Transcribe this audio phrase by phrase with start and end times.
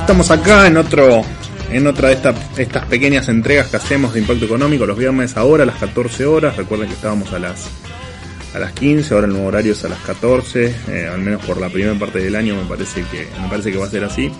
[0.00, 1.22] Estamos acá en otro
[1.70, 5.64] en otra de esta- estas pequeñas entregas que hacemos de Impacto Económico los viernes ahora
[5.64, 6.56] a las 14 horas.
[6.56, 7.68] Recuerden que estábamos a las
[8.54, 11.60] a las 15, ahora el nuevo horario es a las 14, eh, al menos por
[11.60, 14.30] la primera parte del año me parece que me parece que va a ser así.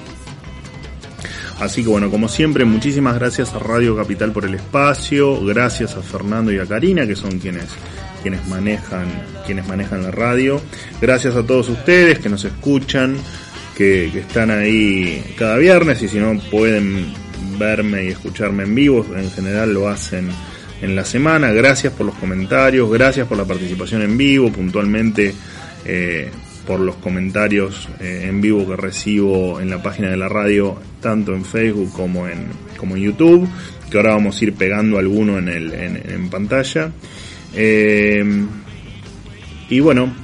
[1.61, 6.03] Así que bueno, como siempre, muchísimas gracias a Radio Capital por el espacio, gracias a
[6.03, 7.65] Fernando y a Karina, que son quienes
[8.23, 9.07] quienes manejan
[9.45, 10.61] quienes manejan la radio.
[11.01, 13.17] Gracias a todos ustedes que nos escuchan,
[13.77, 17.13] que, están ahí cada viernes y si no pueden
[17.59, 20.29] verme y escucharme en vivo, en general lo hacen
[20.81, 21.53] en la semana.
[21.53, 25.35] Gracias por los comentarios, gracias por la participación en vivo, puntualmente
[25.85, 26.31] eh,
[26.67, 31.35] por los comentarios eh, en vivo que recibo en la página de la radio, tanto
[31.35, 32.47] en Facebook como en,
[32.79, 33.49] como en YouTube,
[33.91, 36.91] que ahora vamos a ir pegando alguno en, el, en, pantalla.
[37.55, 38.25] Eh,
[39.69, 40.15] y bueno,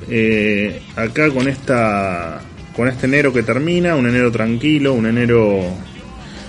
[0.97, 2.43] acá con esta
[2.75, 5.61] con este enero que termina, un enero tranquilo, un enero...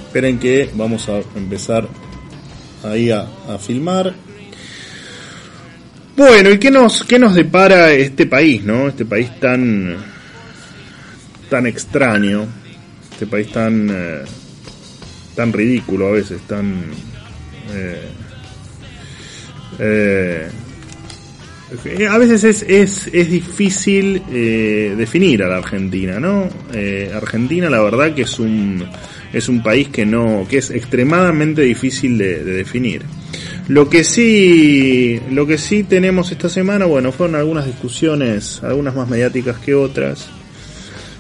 [0.06, 1.88] Esperen que vamos a empezar
[2.84, 3.26] ahí a,
[3.60, 4.14] filmar.
[6.16, 8.90] Bueno, ¿y qué nos, qué nos depara este país, no?
[8.90, 9.98] Este país tan,
[11.50, 12.46] tan extraño,
[13.12, 14.22] este país tan, eh,
[15.36, 16.84] tan ridículo a veces, tan,
[17.72, 18.10] eh,
[19.80, 20.50] eh,
[22.10, 26.48] a veces es, es, es difícil eh, definir a la Argentina, ¿no?
[26.74, 28.84] Eh, Argentina, la verdad que es un,
[29.32, 33.04] es un país que no, que es extremadamente difícil de definir.
[33.68, 39.08] Lo que sí, lo que sí tenemos esta semana, bueno, fueron algunas discusiones, algunas más
[39.08, 40.30] mediáticas que otras.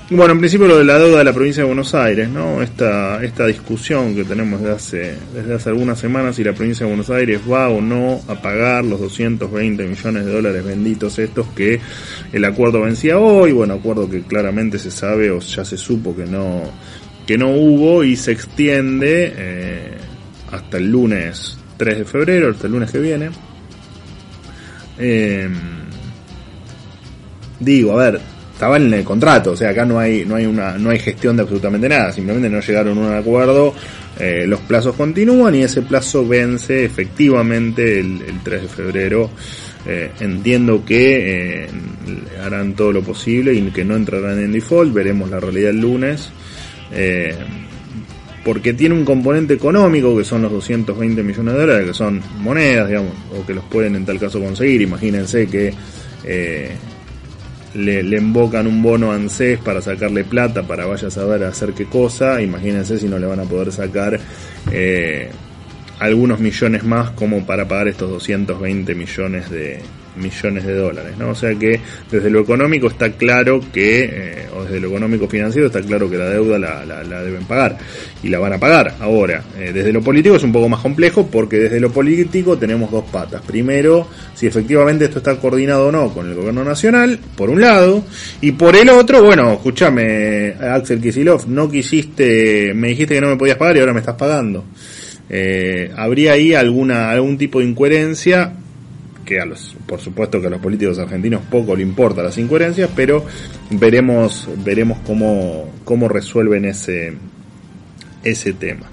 [0.09, 2.61] Bueno, en principio lo de la deuda de la provincia de Buenos Aires, ¿no?
[2.61, 6.91] Esta, esta discusión que tenemos desde hace, desde hace algunas semanas si la provincia de
[6.91, 11.79] Buenos Aires va o no a pagar los 220 millones de dólares benditos estos que
[12.33, 16.25] el acuerdo vencía hoy, bueno, acuerdo que claramente se sabe o ya se supo que
[16.25, 16.63] no,
[17.25, 19.97] que no hubo y se extiende eh,
[20.51, 23.29] hasta el lunes 3 de febrero, hasta el lunes que viene.
[24.99, 25.49] Eh,
[27.61, 28.32] digo, a ver,
[28.63, 31.35] estaba en el contrato, o sea, acá no hay, no hay una, no hay gestión
[31.35, 33.73] de absolutamente nada, simplemente no llegaron a un acuerdo,
[34.17, 39.29] eh, los plazos continúan y ese plazo vence efectivamente el, el 3 de febrero.
[39.85, 41.67] Eh, entiendo que eh,
[42.41, 46.31] harán todo lo posible y que no entrarán en default, veremos la realidad el lunes.
[48.45, 52.87] Porque tiene un componente económico que son los 220 millones de dólares, que son monedas,
[52.87, 54.83] digamos, o que los pueden en tal caso conseguir.
[54.83, 55.73] Imagínense que
[57.73, 61.73] le, le invocan un bono a ANSES para sacarle plata para vaya a saber hacer
[61.73, 62.41] qué cosa.
[62.41, 64.19] Imagínense si no le van a poder sacar
[64.71, 65.29] eh,
[66.03, 69.79] algunos millones más como para pagar estos 220 millones de
[70.15, 71.29] millones de dólares, ¿no?
[71.29, 71.79] O sea que
[72.11, 76.17] desde lo económico está claro que, eh, o desde lo económico financiero está claro que
[76.17, 77.77] la deuda la, la, la deben pagar
[78.21, 78.95] y la van a pagar.
[78.99, 82.91] Ahora, eh, desde lo político es un poco más complejo porque desde lo político tenemos
[82.91, 83.41] dos patas.
[83.41, 88.03] Primero, si efectivamente esto está coordinado o no con el gobierno nacional, por un lado,
[88.41, 93.37] y por el otro, bueno, escúchame, Axel Kisilov, no quisiste, me dijiste que no me
[93.37, 94.65] podías pagar y ahora me estás pagando.
[95.29, 98.53] Eh, habría ahí alguna algún tipo de incoherencia
[99.25, 102.89] que a los, por supuesto que a los políticos argentinos poco le importa las incoherencias,
[102.95, 103.25] pero
[103.71, 107.13] veremos veremos cómo cómo resuelven ese
[108.23, 108.89] ese tema.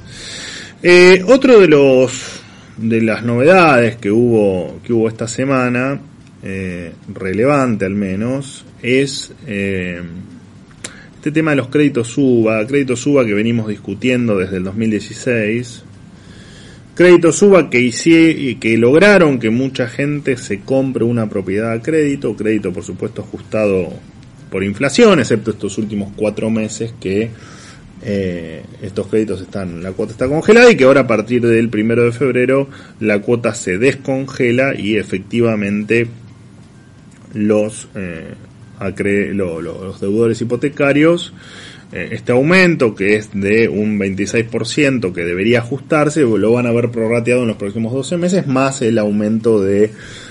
[0.82, 2.40] Eh, otro de los
[2.76, 6.00] de las novedades que hubo que hubo esta semana
[6.42, 10.00] eh, relevante al menos es eh,
[11.16, 15.84] este tema de los créditos suba, créditos suba que venimos discutiendo desde el 2016
[17.00, 22.36] crédito suba que hice, que lograron que mucha gente se compre una propiedad a crédito,
[22.36, 23.88] crédito por supuesto ajustado
[24.50, 27.30] por inflación, excepto estos últimos cuatro meses que
[28.02, 32.04] eh, estos créditos están, la cuota está congelada y que ahora a partir del primero
[32.04, 32.68] de febrero
[33.00, 36.06] la cuota se descongela y efectivamente
[37.32, 38.34] los, eh,
[38.78, 41.32] acre, lo, lo, los deudores hipotecarios
[41.92, 47.42] este aumento, que es de un 26% que debería ajustarse, lo van a ver prorrateado
[47.42, 49.90] en los próximos 12 meses, más el aumento de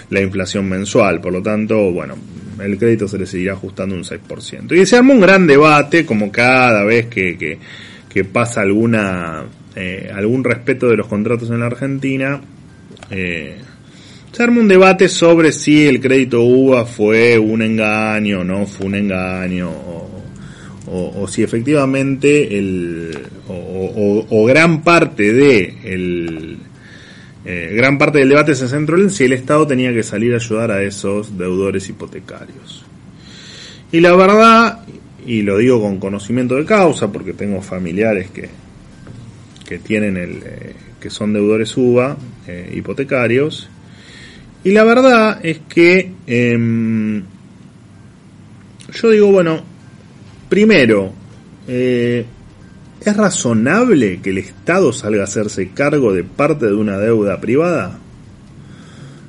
[0.10, 1.20] la inflación mensual.
[1.22, 2.16] Por lo tanto, bueno,
[2.64, 4.80] el crédito se le seguirá ajustando un 6%.
[4.80, 9.46] Y se arma un gran debate, como cada vez que, que, pasa alguna
[9.76, 12.42] eh, algún respeto de los contratos en la Argentina,
[13.10, 13.58] eh,
[14.32, 18.96] se arma un debate sobre si el crédito UBA fue un engaño, no fue un
[18.96, 20.19] engaño, o,
[21.28, 26.58] si efectivamente el, o, gran parte de el,
[27.46, 30.38] eh, gran parte del debate se centró en si el Estado tenía que salir a
[30.38, 32.84] ayudar a esos deudores hipotecarios.
[33.92, 34.86] Y la verdad,
[35.26, 38.50] y lo digo con conocimiento de causa, porque tengo familiares que,
[39.68, 43.70] que tienen el, eh, que son deudores UBA eh, hipotecarios,
[44.64, 47.24] y la verdad es que em,
[48.94, 49.64] yo digo, bueno,
[50.50, 51.14] primero,
[51.68, 52.26] eh,
[53.02, 57.98] ¿Es razonable que el Estado salga a hacerse cargo de parte de una deuda privada?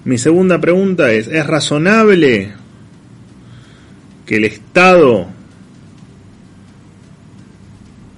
[0.04, 2.52] Mi segunda pregunta es, ¿es razonable
[4.26, 5.28] que el Estado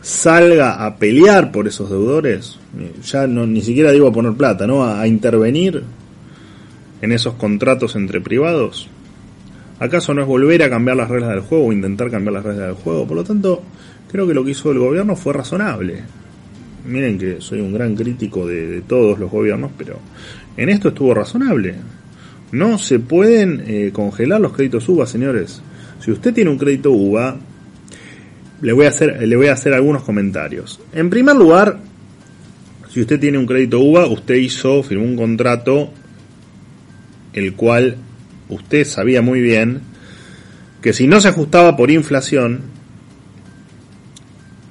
[0.00, 2.58] salga a pelear por esos deudores?
[3.04, 4.84] Ya no, ni siquiera digo a poner plata, ¿no?
[4.84, 5.82] A intervenir
[7.02, 8.88] en esos contratos entre privados.
[9.82, 12.66] ¿Acaso no es volver a cambiar las reglas del juego o intentar cambiar las reglas
[12.68, 13.04] del juego?
[13.04, 13.64] Por lo tanto,
[14.08, 16.04] creo que lo que hizo el gobierno fue razonable.
[16.86, 19.98] Miren que soy un gran crítico de, todos los gobiernos, pero
[20.56, 21.74] en esto estuvo razonable.
[22.52, 25.60] No se pueden eh, congelar los créditos UVA, señores.
[25.98, 27.38] Si usted tiene un crédito UVA,
[28.60, 30.78] le voy a hacer, le voy a hacer algunos comentarios.
[30.92, 31.80] En primer lugar,
[32.88, 35.90] si usted tiene un crédito UVA, usted hizo, firmó un contrato,
[37.32, 37.96] el cual
[38.52, 39.80] usted sabía muy bien
[40.80, 42.60] que si no se ajustaba por inflación,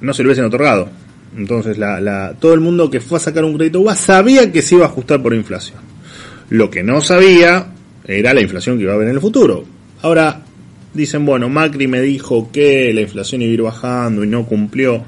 [0.02, 0.90] no se lo hubiesen otorgado.
[1.38, 4.76] Entonces la, todo el mundo que fue a sacar un crédito UVA sabía que se
[4.76, 5.80] iba a ajustar por inflación.
[6.50, 7.68] Lo que no sabía
[8.06, 9.64] era la inflación que iba a haber en el futuro.
[10.02, 10.42] Ahora
[10.94, 15.04] dicen, bueno, Macri me dijo que la inflación iba a ir bajando y no cumplió.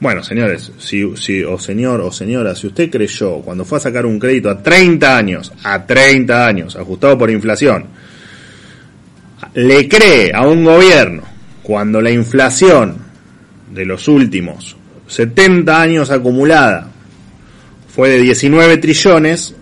[0.00, 4.06] Bueno, señores, si, si, o señor o señora, si usted creyó cuando fue a sacar
[4.06, 7.86] un crédito a 30 años, a 30 años, ajustado por inflación,
[9.54, 11.22] le cree a un gobierno
[11.62, 12.96] cuando la inflación
[13.72, 14.76] de los últimos
[15.08, 16.88] 70 años acumulada
[17.88, 19.54] fue de 19 trillones,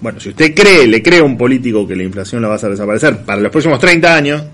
[0.00, 2.56] bueno, si usted cree, le cree a un político que la inflación la va a
[2.56, 4.44] hacer desaparecer para los próximos 30 años,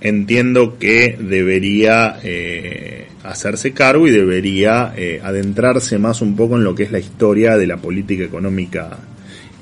[0.00, 6.74] entiendo que debería eh, hacerse cargo y debería eh, adentrarse más un poco en lo
[6.74, 8.96] que es la historia de la política económica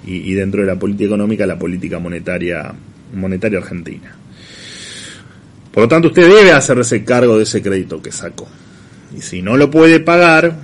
[0.06, 2.72] y, dentro de la política económica la política monetaria
[3.12, 4.14] monetaria argentina.
[5.72, 8.46] Por lo tanto, usted debe hacerse cargo de ese crédito que sacó.
[9.16, 10.54] Y si no lo puede pagar,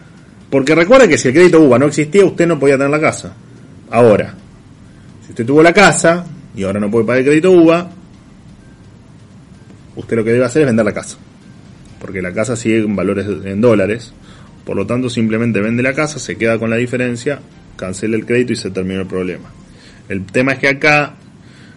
[0.48, 3.34] porque recuerde que si el crédito UBA no existía, usted no podía tener la casa.
[3.90, 4.34] Ahora,
[5.24, 6.24] si usted tuvo la casa
[6.54, 7.90] y ahora no puede pagar el crédito UBA,
[9.96, 11.16] usted lo que debe hacer es vender la casa.
[12.00, 14.12] Porque la casa sigue en valores en dólares.
[14.64, 17.40] Por lo tanto, simplemente vende la casa, se queda con la diferencia,
[17.76, 19.50] cancela el crédito y se termina el problema.
[20.08, 21.14] El tema es que acá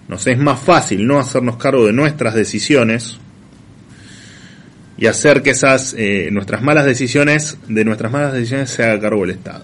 [0.07, 3.17] nos es más fácil no hacernos cargo de nuestras decisiones
[4.97, 9.23] y hacer que esas eh, nuestras malas decisiones, de nuestras malas decisiones se haga cargo
[9.23, 9.63] el Estado.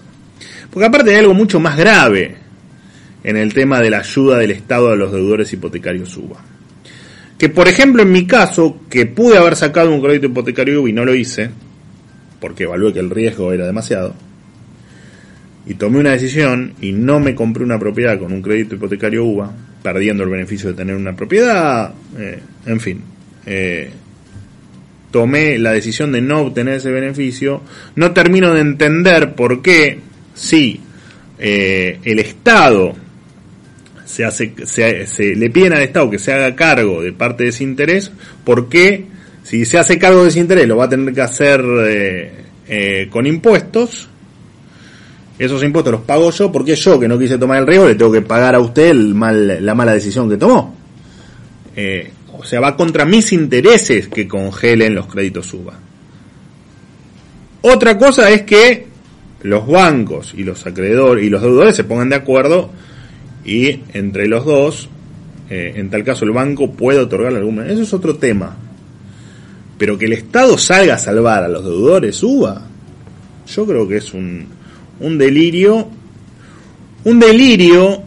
[0.70, 2.36] Porque aparte hay algo mucho más grave
[3.24, 6.51] en el tema de la ayuda del Estado a los deudores hipotecarios UBA.
[7.42, 11.04] Que por ejemplo en mi caso, que pude haber sacado un crédito hipotecario y no
[11.04, 11.50] lo hice,
[12.38, 14.14] porque evalué que el riesgo era demasiado,
[15.66, 19.52] y tomé una decisión y no me compré una propiedad con un crédito hipotecario UBA,
[19.82, 23.00] perdiendo el beneficio de tener una propiedad, eh, en fin,
[23.44, 23.90] eh,
[25.10, 27.60] tomé la decisión de no obtener ese beneficio,
[27.96, 29.98] no termino de entender por qué
[30.32, 30.78] si
[31.40, 32.94] eh, el Estado
[34.12, 37.64] se hace, se, le piden al Estado que se haga cargo de parte de ese
[37.64, 38.12] interés,
[38.44, 39.06] ¿por qué
[39.42, 42.32] si se hace cargo de ese interés lo va a tener que hacer eh,
[42.68, 44.08] eh, con impuestos?
[45.38, 48.12] Esos impuestos los pago yo porque yo que no quise tomar el riesgo le tengo
[48.12, 50.76] que pagar a usted el mal, la mala decisión que tomó.
[52.34, 55.72] O sea, va contra mis intereses que congelen los créditos suba.
[57.62, 58.88] Otra cosa es que
[59.42, 62.70] los bancos y los acreedores y los deudores se pongan de acuerdo
[63.44, 64.88] y entre los dos,
[65.50, 67.66] eh, en tal caso el banco puede otorgarle alguna.
[67.66, 68.56] Eso es otro tema.
[69.78, 72.68] Pero que el Estado salga a salvar a los deudores suba,
[73.46, 74.46] yo creo que es un,
[75.00, 75.88] un delirio,
[77.04, 78.02] un delirio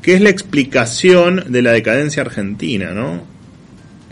[0.00, 3.34] que es la explicación de la decadencia argentina, ¿no?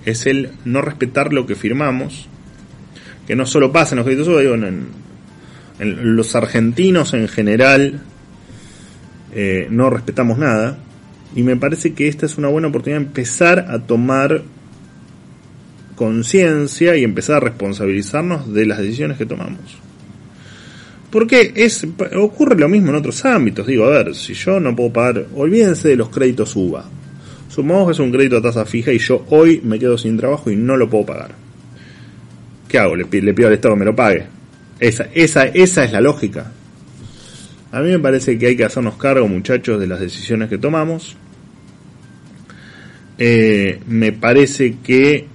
[0.04, 2.26] es el no respetar lo que firmamos,
[3.26, 4.88] que no solo pasa en los créditos digo, en,
[5.78, 8.00] en los argentinos en general
[9.35, 10.79] eh, no respetamos nada,
[11.35, 14.43] y me parece que esta es una buena oportunidad de empezar a tomar
[15.97, 19.79] conciencia y empezar a responsabilizarnos de las decisiones que tomamos.
[21.11, 21.87] Porque es,
[22.17, 23.67] ocurre lo mismo en otros ámbitos.
[23.67, 26.85] Digo, a ver, si yo no puedo pagar, olvídense de los créditos UBA.
[27.49, 30.51] Supongamos que es un crédito a tasa fija y yo hoy me quedo sin trabajo
[30.51, 31.33] y no lo puedo pagar.
[32.67, 32.97] ¿Qué hago?
[32.97, 34.25] Le, pido al Estado que me lo pague.
[34.81, 36.51] Esa, esa, esa es la lógica.
[37.73, 41.17] A mí me parece que hay que hacernos cargo, muchachos, de las decisiones que tomamos.
[43.17, 45.26] Eh, me parece que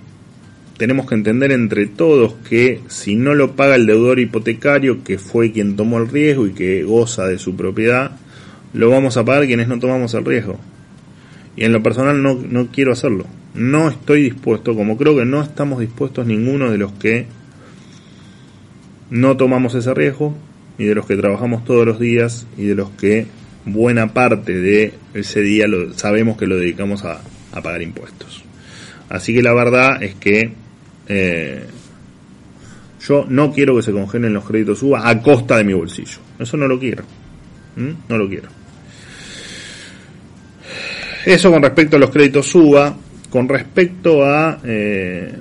[0.77, 5.51] tenemos que entender entre todos que si no lo paga el deudor hipotecario, que fue
[5.51, 8.11] quien tomó el riesgo y que goza de su propiedad,
[8.71, 10.59] lo vamos a pagar quienes no tomamos el riesgo.
[11.55, 13.25] Y en lo personal no, no quiero hacerlo.
[13.55, 17.25] No estoy dispuesto, como creo que no estamos dispuestos ninguno de los que
[19.09, 20.37] no tomamos ese riesgo
[20.77, 23.27] y de los que trabajamos todos los días y de los que
[23.65, 25.65] buena parte de ese día
[25.95, 27.21] sabemos que lo dedicamos a,
[27.61, 28.43] pagar impuestos.
[29.09, 30.51] Así que la verdad es que
[31.07, 31.65] eh,
[33.07, 36.19] yo no quiero que se congelen los créditos UBA a costa de mi bolsillo.
[36.37, 37.03] Eso no lo quiero.
[37.75, 38.49] No lo quiero.
[41.25, 42.95] Eso con respecto a los créditos UBA.
[43.29, 45.33] Con respecto a eh,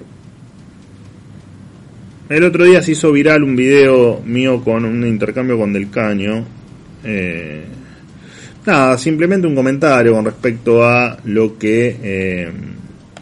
[2.28, 6.44] el otro día se hizo viral un video mío con un intercambio con Del Caño.
[7.04, 7.64] Eh,
[8.64, 12.50] nada, simplemente un comentario con respecto a lo que eh,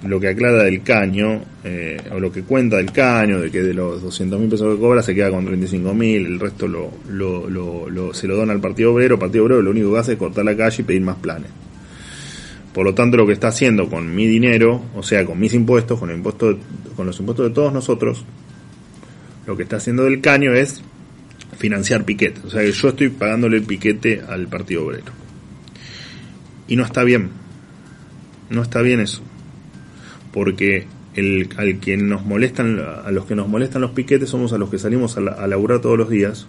[0.07, 3.73] lo que aclara del caño, eh, o lo que cuenta del caño, de que de
[3.73, 7.49] los 200 mil pesos que cobra se queda con 35 mil, el resto lo, lo,
[7.49, 10.19] lo, se lo dona al Partido Obrero, el Partido Obrero lo único que hace es
[10.19, 11.51] cortar la calle y pedir más planes.
[12.73, 15.99] Por lo tanto, lo que está haciendo con mi dinero, o sea, con mis impuestos,
[15.99, 16.59] con, impuesto
[16.97, 18.25] con los impuestos de todos nosotros,
[19.47, 20.83] lo que está haciendo del caño es
[21.59, 22.41] financiar piquete.
[22.45, 25.13] O sea que yo estoy pagándole el piquete al Partido Obrero.
[26.67, 27.31] Y no está bien.
[28.51, 29.23] No está bien eso.
[30.33, 34.59] Porque el, al quien nos molestan, a los que nos molestan los piquetes somos a
[34.59, 36.47] los que salimos a, a laburar todos los días.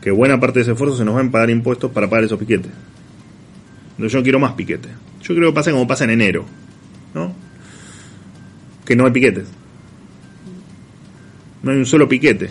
[0.00, 2.38] Que buena parte de ese esfuerzo se nos va a pagar impuestos para pagar esos
[2.38, 2.70] piquetes.
[3.90, 4.92] Entonces yo no quiero más piquetes.
[5.22, 6.44] Yo creo que pase como pasa en enero.
[7.14, 7.34] ¿No?
[8.84, 9.48] Que no hay piquetes
[11.62, 12.50] no hay un solo piquete.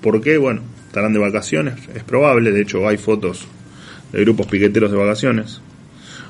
[0.00, 0.38] ¿Por qué?
[0.38, 3.46] Bueno, estarán de vacaciones, es probable, de hecho hay fotos
[4.12, 5.60] de grupos piqueteros de vacaciones.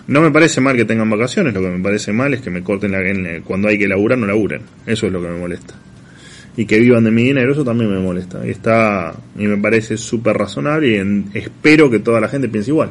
[0.07, 2.63] No me parece mal que tengan vacaciones, lo que me parece mal es que me
[2.63, 4.63] corten la, cuando hay que laburar, no laburen.
[4.87, 5.75] Eso es lo que me molesta.
[6.57, 8.45] Y que vivan de mi dinero, eso también me molesta.
[8.45, 12.91] Y está, y me parece súper razonable y espero que toda la gente piense igual.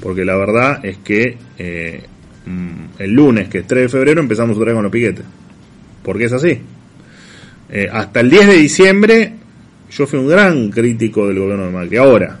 [0.00, 2.02] Porque la verdad es que eh,
[2.46, 5.24] mm, el lunes, que es 3 de febrero, empezamos otra vez con los piquetes.
[6.02, 6.58] Porque es así.
[7.72, 9.32] Eh, hasta el 10 de diciembre
[9.90, 11.96] yo fui un gran crítico del gobierno de Macri.
[11.96, 12.38] Ahora,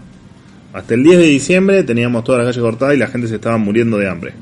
[0.72, 3.58] hasta el 10 de diciembre teníamos toda la calle cortada y la gente se estaba
[3.58, 4.32] muriendo de hambre.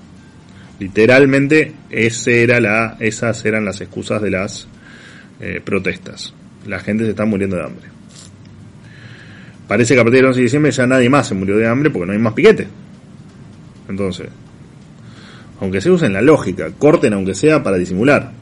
[0.79, 4.69] Literalmente ese era la, esas eran las excusas de las
[5.41, 6.35] eh, protestas.
[6.67, 7.89] La gente se está muriendo de hambre.
[9.67, 11.91] Parece que a partir del 11 de diciembre ya nadie más se murió de hambre
[11.91, 12.69] porque no hay más piquete.
[13.89, 14.29] Entonces,
[15.61, 18.38] aunque se usen la lógica, corten aunque sea para disimular.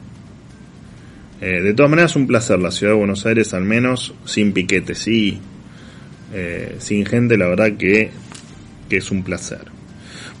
[1.39, 2.59] Eh, de todas maneras, un placer.
[2.59, 5.39] La ciudad de Buenos Aires, al menos sin piquetes, sí,
[6.33, 8.09] eh, sin gente, la verdad que,
[8.89, 9.61] que, es un placer.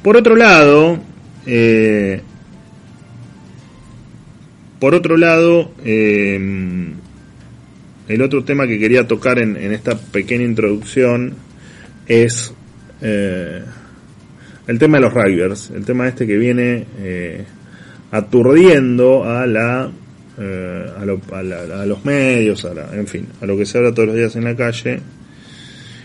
[0.01, 0.99] Por otro lado,
[1.45, 2.21] eh,
[4.79, 6.95] por otro lado, el
[8.21, 11.35] otro tema que quería tocar en, en esta pequeña introducción
[12.07, 12.53] es
[13.01, 13.65] el
[14.79, 16.85] tema de los rugbyers, el tema este que viene
[18.11, 19.91] aturdiendo a la
[20.39, 21.05] eh, a,
[21.85, 24.55] los medios, a en fin, a lo que se habla todos los días en la
[24.55, 24.99] calle.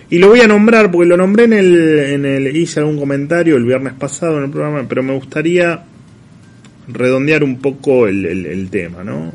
[0.08, 3.56] Y lo voy a nombrar porque lo nombré en el, en el, hice algún comentario
[3.56, 5.84] el viernes pasado en el programa, pero me gustaría
[6.88, 9.32] redondear un poco el, el, tema, ¿no?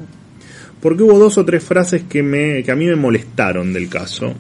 [0.81, 4.35] Porque hubo dos o tres frases que, me, que a mí me molestaron del caso.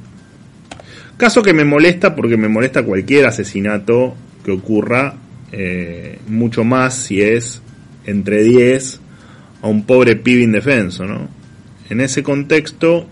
[1.17, 5.15] Caso que me molesta porque me molesta cualquier asesinato que ocurra,
[5.51, 7.61] eh, mucho más si es
[8.05, 9.01] entre 10
[9.61, 11.27] a un pobre pibe indefenso, ¿no?
[11.89, 13.07] En ese contexto,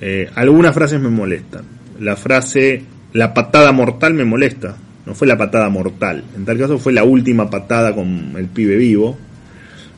[0.00, 1.64] eh, algunas frases me molestan.
[2.00, 4.76] La frase, la patada mortal me molesta.
[5.06, 6.24] No fue la patada mortal.
[6.36, 9.16] En tal caso fue la última patada con el pibe vivo.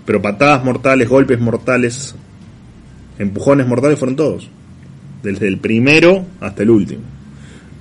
[0.04, 2.14] Pero patadas mortales, golpes mortales,
[3.18, 4.48] empujones mortales fueron todos.
[5.22, 7.02] Desde el primero hasta el último.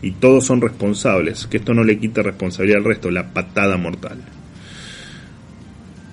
[0.01, 1.47] Y todos son responsables.
[1.47, 3.11] Que esto no le quita responsabilidad al resto.
[3.11, 4.17] La patada mortal.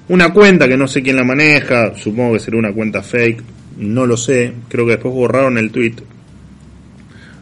[0.09, 3.43] Una cuenta que no sé quién la maneja, supongo que será una cuenta fake,
[3.79, 5.97] no lo sé, creo que después borraron el tweet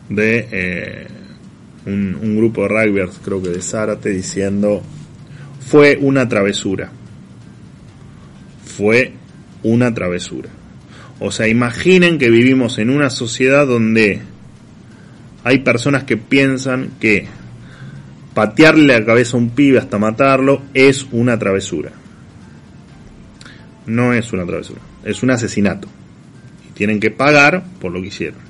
[0.08, 1.06] de eh,
[1.86, 4.82] un, grupo de rugbyers, creo que de Zárate, diciendo
[5.60, 6.90] fue una travesura.
[8.64, 9.12] Fue
[9.62, 10.50] una travesura.
[11.20, 14.20] O sea, imaginen que vivimos en una sociedad donde
[15.42, 17.26] hay personas que piensan que
[18.34, 21.92] patearle la cabeza a un pibe hasta matarlo es una travesura.
[23.86, 25.88] No es una travesura, es un asesinato.
[26.68, 28.40] Y tienen que pagar por lo que hicieron.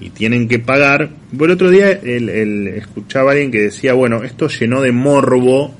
[0.00, 1.10] Y tienen que pagar.
[1.36, 5.74] Por el otro día el, escuchaba a alguien que decía, bueno, esto llenó de morbo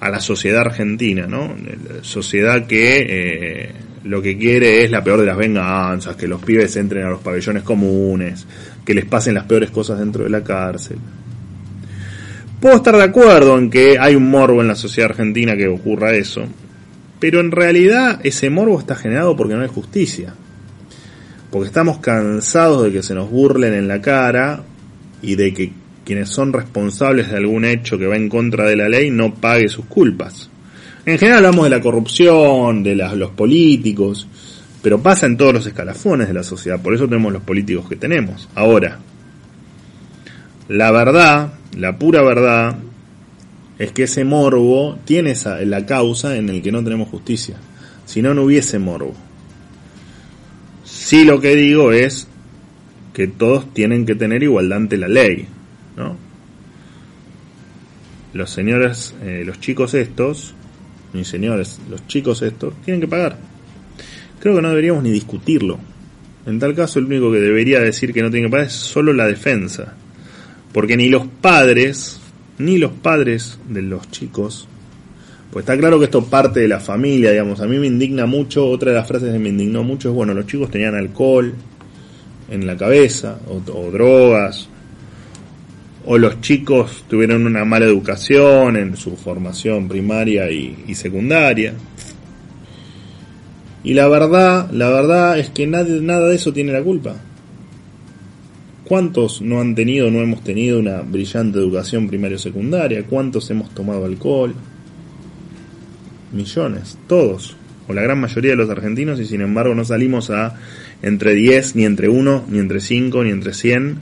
[0.00, 1.54] a la sociedad argentina, ¿no?
[2.02, 3.72] sociedad que eh,
[4.04, 7.20] lo que quiere es la peor de las venganzas, que los pibes entren a los
[7.20, 8.46] pabellones comunes,
[8.84, 10.98] que les pasen las peores cosas dentro de la cárcel.
[12.60, 16.14] Puedo estar de acuerdo en que hay un morbo en la sociedad argentina que ocurra
[16.14, 16.46] eso,
[17.20, 20.34] pero en realidad ese morbo está generado porque no hay justicia.
[21.50, 24.62] Porque estamos cansados de que se nos burlen en la cara
[25.22, 25.72] y de que
[26.04, 29.68] quienes son responsables de algún hecho que va en contra de la ley no pague
[29.68, 30.50] sus culpas.
[31.06, 34.26] En general hablamos de la corrupción, de los políticos,
[34.82, 37.96] pero pasa en todos los escalafones de la sociedad, por eso tenemos los políticos que
[37.96, 38.48] tenemos.
[38.54, 38.98] Ahora,
[40.68, 42.76] la verdad, la pura verdad,
[43.78, 47.56] es que ese morbo tiene esa, la causa en el que no tenemos justicia.
[48.06, 49.14] Si no, no hubiese morbo.
[50.84, 52.28] Sí lo que digo es
[53.12, 55.46] que todos tienen que tener igualdad ante la ley,
[55.96, 56.16] ¿no?
[58.32, 60.54] Los señores, eh, los chicos estos,
[61.12, 63.38] mis señores, los chicos estos, tienen que pagar
[64.44, 65.78] creo que no deberíamos ni discutirlo.
[66.44, 69.14] En tal caso, el único que debería decir que no tiene que pagar es solo
[69.14, 69.94] la defensa.
[70.70, 72.20] Porque ni los padres,
[72.58, 74.68] ni los padres de los chicos,
[75.50, 77.60] pues está claro que esto parte de la familia, digamos.
[77.60, 80.34] A mí me indigna mucho, otra de las frases que me indignó mucho es, bueno,
[80.34, 81.54] los chicos tenían alcohol
[82.50, 84.68] en la cabeza, o, drogas,
[86.06, 91.74] o los chicos tuvieron una mala educación en su formación primaria y secundaria.
[93.84, 97.16] Y la verdad, la verdad es que nada, nada de eso tiene la culpa.
[98.84, 103.04] ¿Cuántos no han tenido, no hemos tenido una brillante educación primaria o secundaria?
[103.04, 104.54] ¿Cuántos hemos tomado alcohol?
[106.32, 107.56] Millones, todos,
[107.88, 110.56] o la gran mayoría de los argentinos, y sin embargo no salimos a
[111.00, 113.98] entre 10, ni entre 1, ni entre 5, ni entre 100,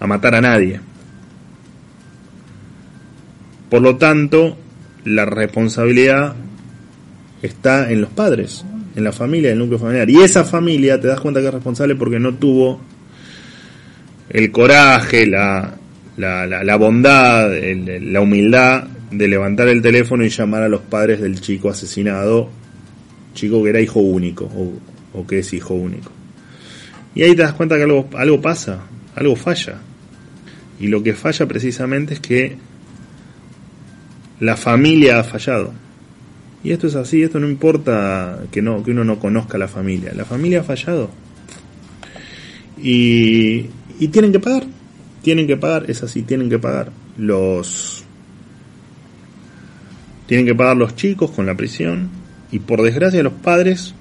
[0.00, 0.80] a matar a nadie.
[3.70, 4.56] Por lo tanto,
[5.04, 6.34] la responsabilidad
[7.40, 8.64] está en los padres,
[8.96, 10.10] en la familia, en el núcleo familiar.
[10.10, 12.80] Y esa familia te das cuenta que es responsable porque no tuvo
[14.32, 15.74] el coraje, la,
[16.16, 21.40] la, la, bondad, la humildad de levantar el teléfono y llamar a los padres del
[21.40, 22.48] chico asesinado,
[23.34, 24.72] chico que era hijo único o,
[25.18, 26.10] o que es hijo único.
[27.14, 28.80] Y ahí te das cuenta que algo, algo pasa,
[29.14, 29.76] algo falla.
[30.80, 32.56] Y lo que falla precisamente es que
[34.40, 35.74] la familia ha fallado.
[36.64, 40.12] Y esto es así, esto no importa que, no, que uno no conozca la familia.
[40.14, 41.10] La familia ha fallado.
[42.82, 43.66] Y,
[43.98, 44.64] y tienen que pagar.
[45.22, 46.90] Tienen que pagar, es así, tienen que pagar.
[47.16, 48.04] Los.
[50.26, 52.10] Tienen que pagar los chicos con la prisión.
[52.50, 53.94] Y por desgracia, los padres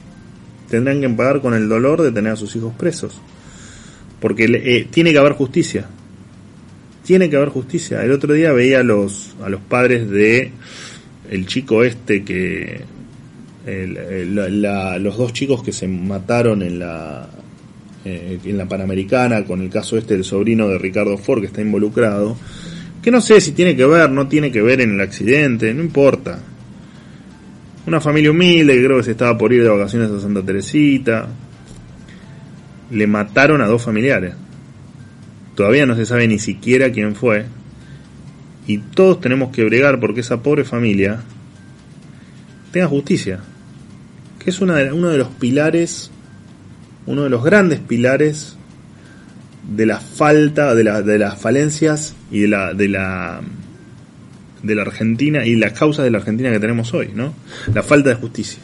[0.69, 3.21] tendrán que pagar con el dolor de tener a sus hijos presos.
[4.19, 5.87] Porque eh, tiene que haber justicia.
[7.03, 8.03] Tiene que haber justicia.
[8.03, 10.51] El otro día veía a los, a los padres de
[11.29, 12.81] el chico este que
[13.65, 17.29] los dos chicos que se mataron en la
[18.05, 21.61] eh, en la Panamericana con el caso este del sobrino de Ricardo Ford que está
[21.61, 22.35] involucrado
[23.01, 25.81] que no sé si tiene que ver no tiene que ver en el accidente no
[25.81, 26.39] importa.
[27.85, 31.27] Una familia humilde que creo que se estaba por ir de vacaciones a Santa Teresita.
[32.91, 34.35] Le mataron a dos familiares.
[35.55, 37.45] Todavía no se sabe ni siquiera quién fue.
[38.67, 41.21] Y todos tenemos que bregar porque esa pobre familia
[42.71, 43.39] tenga justicia.
[44.37, 46.11] Que es una de, uno de los pilares,
[47.05, 48.57] uno de los grandes pilares
[49.75, 53.41] de la falta, de, la, de las falencias y de la, de la
[54.63, 57.33] de la Argentina y las causas de la Argentina que tenemos hoy, ¿no?
[57.73, 58.61] La falta de justicia.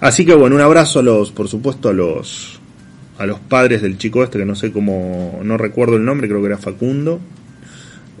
[0.00, 2.58] Así que bueno, un abrazo a los, por supuesto, a los
[3.18, 6.40] a los padres del chico este que no sé cómo, no recuerdo el nombre, creo
[6.40, 7.20] que era Facundo,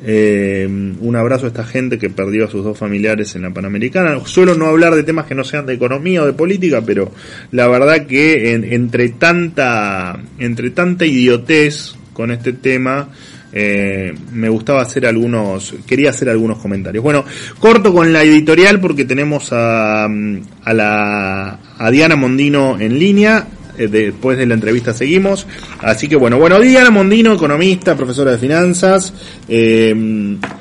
[0.04, 4.18] eh, un abrazo a esta gente que perdió a sus dos familiares en la Panamericana.
[4.24, 7.12] Suelo no hablar de temas que no sean de economía o de política, pero
[7.52, 13.08] la verdad que entre tanta entre tanta idiotez con este tema,
[13.52, 17.04] eh, me gustaba hacer algunos, quería hacer algunos comentarios.
[17.04, 17.24] Bueno,
[17.58, 23.46] corto con la editorial porque tenemos a, a la, a Diana Mondino en línea.
[23.78, 25.46] Eh, después de la entrevista seguimos.
[25.80, 29.12] Así que bueno, bueno, Diana Mondino, economista, profesora de finanzas,
[29.48, 29.94] eh,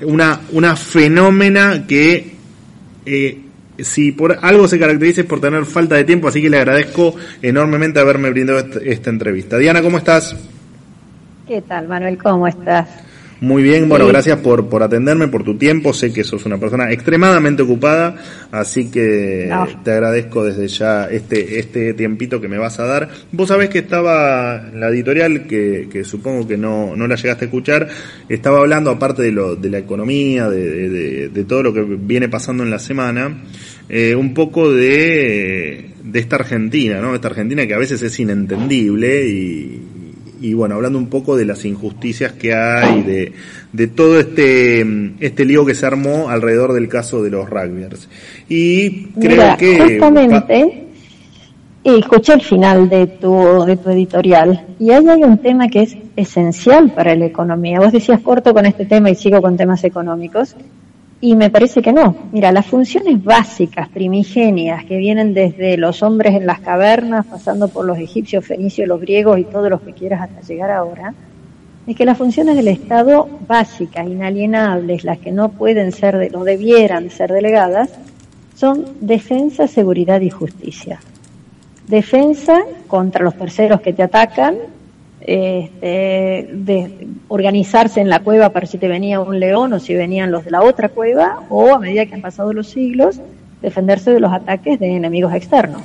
[0.04, 2.36] una, una fenómena que
[3.06, 3.42] eh,
[3.80, 7.16] si por algo se caracteriza es por tener falta de tiempo, así que le agradezco
[7.42, 9.58] enormemente haberme brindado esta entrevista.
[9.58, 10.36] Diana, ¿cómo estás?
[11.48, 12.18] ¿Qué tal, Manuel?
[12.18, 12.88] ¿Cómo estás?
[13.42, 15.94] Muy bien, bueno, gracias por, por atenderme, por tu tiempo.
[15.94, 18.16] Sé que sos una persona extremadamente ocupada,
[18.52, 19.52] así que
[19.84, 23.10] te agradezco desde ya este, este tiempito que me vas a dar.
[23.32, 27.48] Vos sabés que estaba la editorial, que, que supongo que no, no la llegaste a
[27.48, 27.88] escuchar,
[28.30, 32.30] estaba hablando, aparte de, lo, de la economía, de, de, de todo lo que viene
[32.30, 33.42] pasando en la semana,
[33.90, 37.16] eh, un poco de, de esta Argentina, ¿no?
[37.16, 39.82] Esta Argentina que a veces es inentendible y,
[40.42, 43.34] y bueno, hablando un poco de las injusticias que hay, de,
[43.72, 44.84] de todo este,
[45.20, 48.10] este lío que se armó alrededor del caso de los rugbyers.
[48.50, 49.80] Y creo que...
[49.80, 50.88] Justamente,
[51.84, 55.98] escuché el final de tu, de tu editorial y ahí hay un tema que es
[56.16, 57.80] esencial para la economía.
[57.80, 60.56] Vos decías corto con este tema y sigo con temas económicos,
[61.22, 62.16] y me parece que no.
[62.32, 67.86] Mira, las funciones básicas, primigenias, que vienen desde los hombres en las cavernas, pasando por
[67.86, 71.14] los egipcios, fenicios, los griegos y todos los que quieras hasta llegar ahora,
[71.86, 77.12] es que las funciones del Estado básicas, inalienables, las que no pueden ser, no debieran
[77.12, 77.92] ser delegadas,
[78.56, 81.00] son defensa, seguridad y justicia.
[81.88, 84.56] Defensa contra los terceros que te atacan,
[85.22, 90.32] este, de organizarse en la cueva para si te venía un león o si venían
[90.32, 93.22] los de la otra cueva, o a medida que han pasado los siglos,
[93.62, 95.84] defenderse de los ataques de enemigos externos.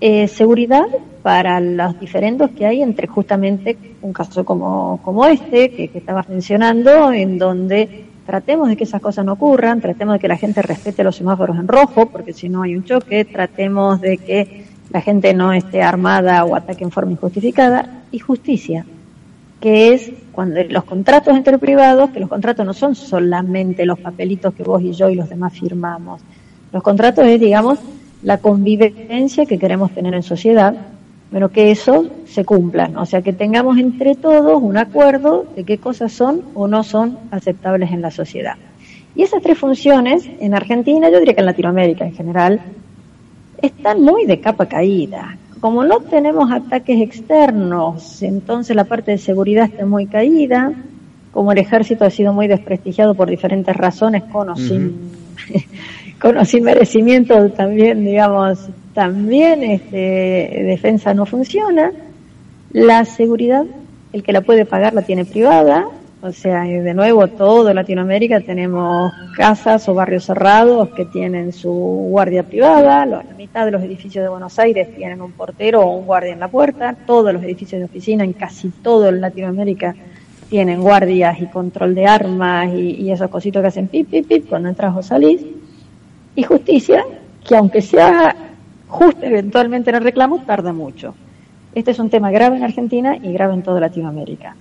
[0.00, 0.86] Eh, seguridad
[1.22, 6.28] para los diferendos que hay entre justamente un caso como, como este, que, que estabas
[6.28, 10.62] mencionando, en donde tratemos de que esas cosas no ocurran, tratemos de que la gente
[10.62, 15.00] respete los semáforos en rojo, porque si no hay un choque, tratemos de que la
[15.00, 18.86] gente no esté armada o ataque en forma injustificada, y justicia,
[19.60, 24.54] que es cuando los contratos entre privados, que los contratos no son solamente los papelitos
[24.54, 26.20] que vos y yo y los demás firmamos.
[26.72, 27.78] Los contratos es, digamos,
[28.22, 30.74] la convivencia que queremos tener en sociedad,
[31.30, 35.78] pero que eso se cumpla, o sea, que tengamos entre todos un acuerdo de qué
[35.78, 38.54] cosas son o no son aceptables en la sociedad.
[39.14, 42.60] Y esas tres funciones, en Argentina, yo diría que en Latinoamérica en general,
[43.62, 45.36] están muy de capa caída.
[45.60, 50.72] Como no tenemos ataques externos, entonces la parte de seguridad está muy caída,
[51.32, 55.10] como el ejército ha sido muy desprestigiado por diferentes razones, con o sin,
[56.20, 61.92] con sin merecimiento también, digamos, también este, defensa no funciona.
[62.70, 63.64] La seguridad,
[64.12, 65.86] el que la puede pagar la tiene privada,
[66.20, 72.42] o sea, de nuevo, todo Latinoamérica tenemos casas o barrios cerrados que tienen su guardia
[72.42, 76.32] privada, la mitad de los edificios de Buenos Aires tienen un portero o un guardia
[76.32, 79.94] en la puerta, todos los edificios de oficina en casi todo Latinoamérica
[80.50, 84.70] tienen guardias y control de armas y, esos cositos que hacen pip, pip, pip cuando
[84.70, 85.44] entras o salís.
[86.34, 87.04] Y justicia,
[87.46, 88.34] que aunque sea
[88.86, 91.14] justo eventualmente en el reclamo, tarda mucho.
[91.74, 94.56] Este es un tema grave en Argentina y grave en toda Latinoamérica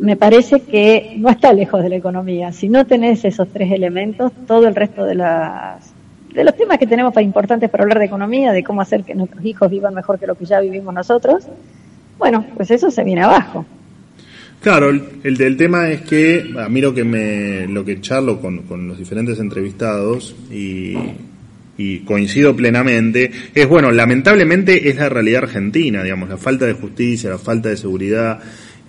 [0.00, 2.52] me parece que no está lejos de la economía.
[2.52, 5.92] Si no tenés esos tres elementos, todo el resto de las
[6.32, 9.16] de los temas que tenemos para importantes para hablar de economía, de cómo hacer que
[9.16, 11.44] nuestros hijos vivan mejor que lo que ya vivimos nosotros,
[12.18, 13.66] bueno, pues eso se viene abajo.
[14.60, 18.58] Claro, el, del tema es que a mí lo que me lo que charlo con,
[18.62, 20.94] con los diferentes entrevistados y,
[21.80, 27.30] y coincido plenamente, es bueno, lamentablemente es la realidad argentina, digamos, la falta de justicia,
[27.30, 28.38] la falta de seguridad,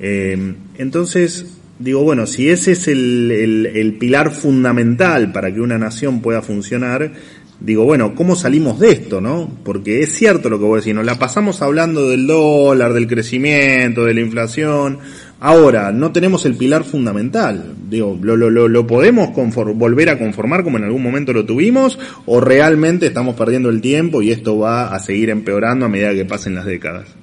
[0.03, 1.45] eh, entonces,
[1.77, 7.11] digo, bueno, si ese es el, pilar fundamental para que una nación pueda funcionar,
[7.59, 9.47] digo, bueno, ¿cómo salimos de esto, no?
[9.63, 13.05] Porque es cierto lo que voy a decir, nos la pasamos hablando del dólar, del
[13.05, 14.97] crecimiento, de la inflación.
[15.39, 17.75] Ahora, no tenemos el pilar fundamental.
[17.87, 19.29] Digo, ¿lo, lo, lo, podemos
[19.75, 21.99] volver a conformar como en algún momento lo tuvimos?
[22.25, 26.25] ¿O realmente estamos perdiendo el tiempo y esto va a seguir empeorando a medida que
[26.25, 27.20] pasen las décadas?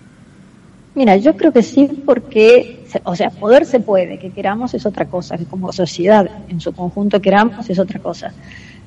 [0.98, 5.04] Mira, yo creo que sí, porque, o sea, poder se puede, que queramos es otra
[5.04, 8.32] cosa, que como sociedad en su conjunto queramos es otra cosa.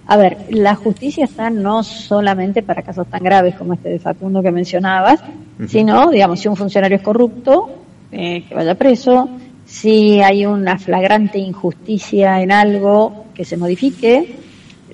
[0.07, 4.43] A ver, la justicia está no solamente para casos tan graves como este de Facundo
[4.43, 5.23] que mencionabas,
[5.69, 7.69] sino, digamos, si un funcionario es corrupto,
[8.11, 9.29] eh, que vaya preso,
[9.63, 14.35] si hay una flagrante injusticia en algo, que se modifique.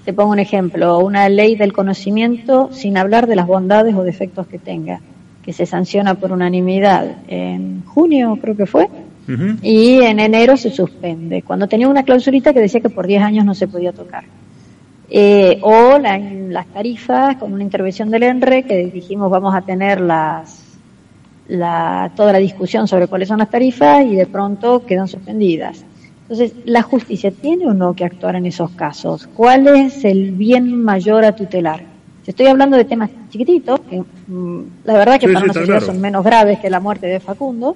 [0.05, 4.45] Te pongo un ejemplo, una ley del conocimiento sin hablar de las bondades o defectos
[4.45, 5.01] que tenga
[5.47, 8.89] que se sanciona por unanimidad en junio, creo que fue,
[9.61, 13.45] y en enero se suspende, cuando tenía una clausurita que decía que por 10 años
[13.45, 14.25] no se podía tocar.
[15.09, 20.65] Eh, o las tarifas con una intervención del ENRE que dijimos vamos a tener las
[21.47, 25.85] la, toda la discusión sobre cuáles son las tarifas y de pronto quedan suspendidas.
[26.23, 29.27] Entonces, ¿la justicia tiene o no que actuar en esos casos?
[29.27, 31.96] ¿Cuál es el bien mayor a tutelar?
[32.27, 36.23] Estoy hablando de temas chiquititos, que mm, la verdad que para una sociedad son menos
[36.23, 37.75] graves que la muerte de Facundo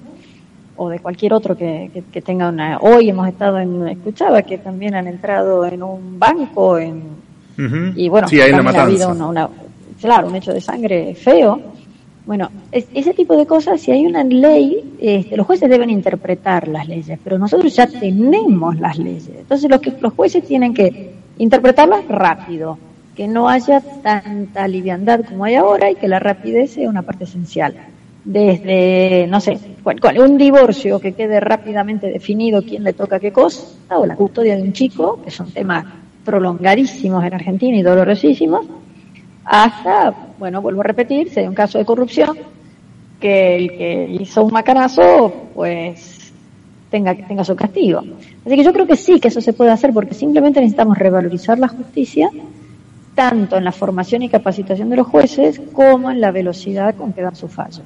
[0.76, 2.78] o de cualquier otro que, que, tenga una...
[2.78, 3.88] Hoy hemos estado en...
[3.88, 7.02] Escuchaba que también han entrado en un banco en,
[7.96, 9.48] y bueno, sí, hay una ha habido una,
[10.00, 11.60] claro, un hecho de sangre feo.
[12.24, 16.88] Bueno, ese tipo de cosas, si hay una ley, este, los jueces deben interpretar las
[16.88, 19.30] leyes, pero nosotros ya tenemos las leyes.
[19.36, 22.78] Entonces los, que, los jueces tienen que interpretarlas rápido,
[23.16, 27.24] que no haya tanta liviandad como hay ahora y que la rapidez sea una parte
[27.24, 27.74] esencial.
[28.24, 34.06] Desde, no sé, un divorcio que quede rápidamente definido quién le toca qué cosa, o
[34.06, 35.84] la custodia de un chico, que son temas
[36.24, 38.64] prolongadísimos en Argentina y dolorosísimos,
[39.44, 42.38] hasta, bueno, vuelvo a repetir, si hay un caso de corrupción,
[43.20, 46.32] que el que hizo un macanazo, pues
[46.90, 48.02] tenga, tenga su castigo.
[48.44, 51.58] Así que yo creo que sí, que eso se puede hacer, porque simplemente necesitamos revalorizar
[51.58, 52.30] la justicia,
[53.14, 57.22] tanto en la formación y capacitación de los jueces, como en la velocidad con que
[57.22, 57.84] dan sus fallos.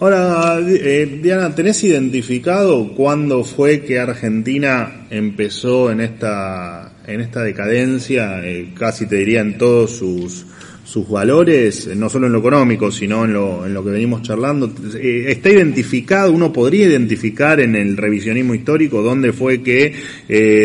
[0.00, 8.40] Ahora, eh, Diana, ¿tenés identificado cuándo fue que Argentina empezó en esta, en esta decadencia,
[8.42, 10.46] eh, casi te diría en todos sus,
[10.90, 14.72] sus valores, no solo en lo económico, sino en lo, en lo que venimos charlando?
[15.00, 19.94] Eh, ¿Está identificado, uno podría identificar en el revisionismo histórico dónde fue que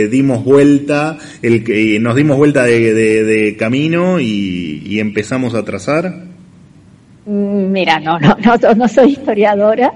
[0.10, 6.26] dimos vuelta, el que nos dimos vuelta de, de, camino y, y empezamos a trazar?
[7.26, 8.36] Mm, mira, no, no,
[8.76, 9.92] no, soy historiadora.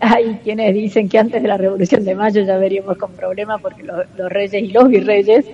[0.00, 3.82] Hay quienes dicen que antes de la Revolución de Mayo ya veríamos con problemas porque
[3.82, 5.44] los, reyes y los virreyes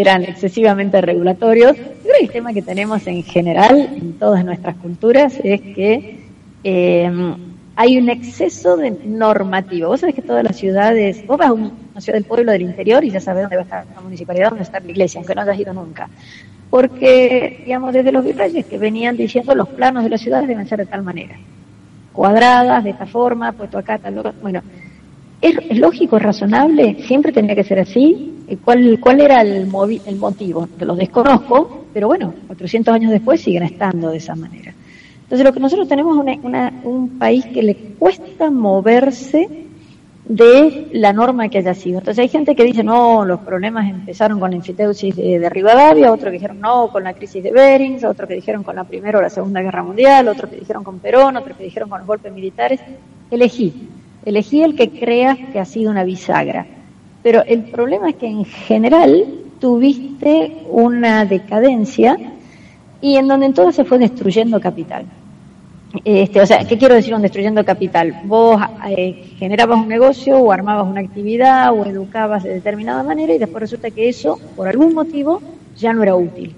[0.00, 1.76] eran excesivamente regulatorios.
[1.76, 6.18] creo que el tema que tenemos en general en todas nuestras culturas es que
[6.64, 7.34] eh,
[7.76, 9.88] hay un exceso de normativo.
[9.88, 13.04] Vos sabés que todas las ciudades, vos vas a una ciudad del pueblo del interior
[13.04, 15.42] y ya sabés dónde va a estar la municipalidad, dónde está la iglesia, aunque no
[15.42, 16.08] hayas ido nunca
[16.70, 20.78] porque, digamos, desde los virreyes que venían diciendo los planos de las ciudades deben ser
[20.78, 21.36] de tal manera,
[22.12, 24.62] cuadradas, de esta forma, puesto acá, tal, bueno,
[25.40, 27.02] ¿es, lógico, razonable?
[27.06, 28.34] ¿Siempre tenía que ser así?
[28.64, 29.68] ¿Cuál, cuál era el,
[30.06, 30.68] el motivo?
[30.78, 34.72] Los desconozco, pero bueno, 400 años después siguen estando de esa manera.
[35.22, 36.38] Entonces, lo que nosotros tenemos es
[36.84, 39.66] un país que le cuesta moverse
[40.28, 41.98] de la norma que haya sido.
[41.98, 46.26] Entonces hay gente que dice, no, los problemas empezaron con la enfiteusis de, Rivadavia, otros
[46.26, 49.22] que dijeron no, con la crisis de Bering, otros que dijeron con la Primera o
[49.22, 52.32] la Segunda Guerra Mundial, otros que dijeron con Perón, otros que dijeron con los golpes
[52.32, 52.80] militares.
[53.30, 53.88] Elegí,
[54.24, 56.66] elegí el que creas que ha sido una bisagra.
[57.26, 59.24] Pero el problema es que en general
[59.58, 62.16] tuviste una decadencia
[63.00, 65.06] y en donde entonces se fue destruyendo capital.
[66.04, 68.20] Este, o sea, ¿qué quiero decir con destruyendo capital?
[68.26, 73.38] Vos eh, generabas un negocio o armabas una actividad o educabas de determinada manera y
[73.38, 75.42] después resulta que eso, por algún motivo,
[75.76, 76.54] ya no era útil.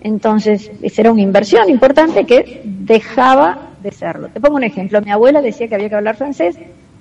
[0.00, 4.28] Entonces, esa era una inversión importante que dejaba de serlo.
[4.28, 5.02] Te pongo un ejemplo.
[5.02, 6.56] Mi abuela decía que había que hablar francés.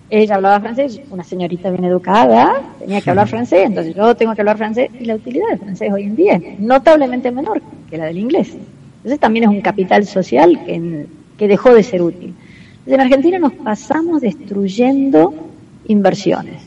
[0.09, 4.41] Ella hablaba francés, una señorita bien educada, tenía que hablar francés, entonces yo tengo que
[4.41, 8.05] hablar francés y la utilidad del francés hoy en día es notablemente menor que la
[8.05, 8.55] del inglés.
[8.97, 12.33] Entonces también es un capital social que en, que dejó de ser útil.
[12.85, 15.33] En Argentina nos pasamos destruyendo
[15.87, 16.63] inversiones.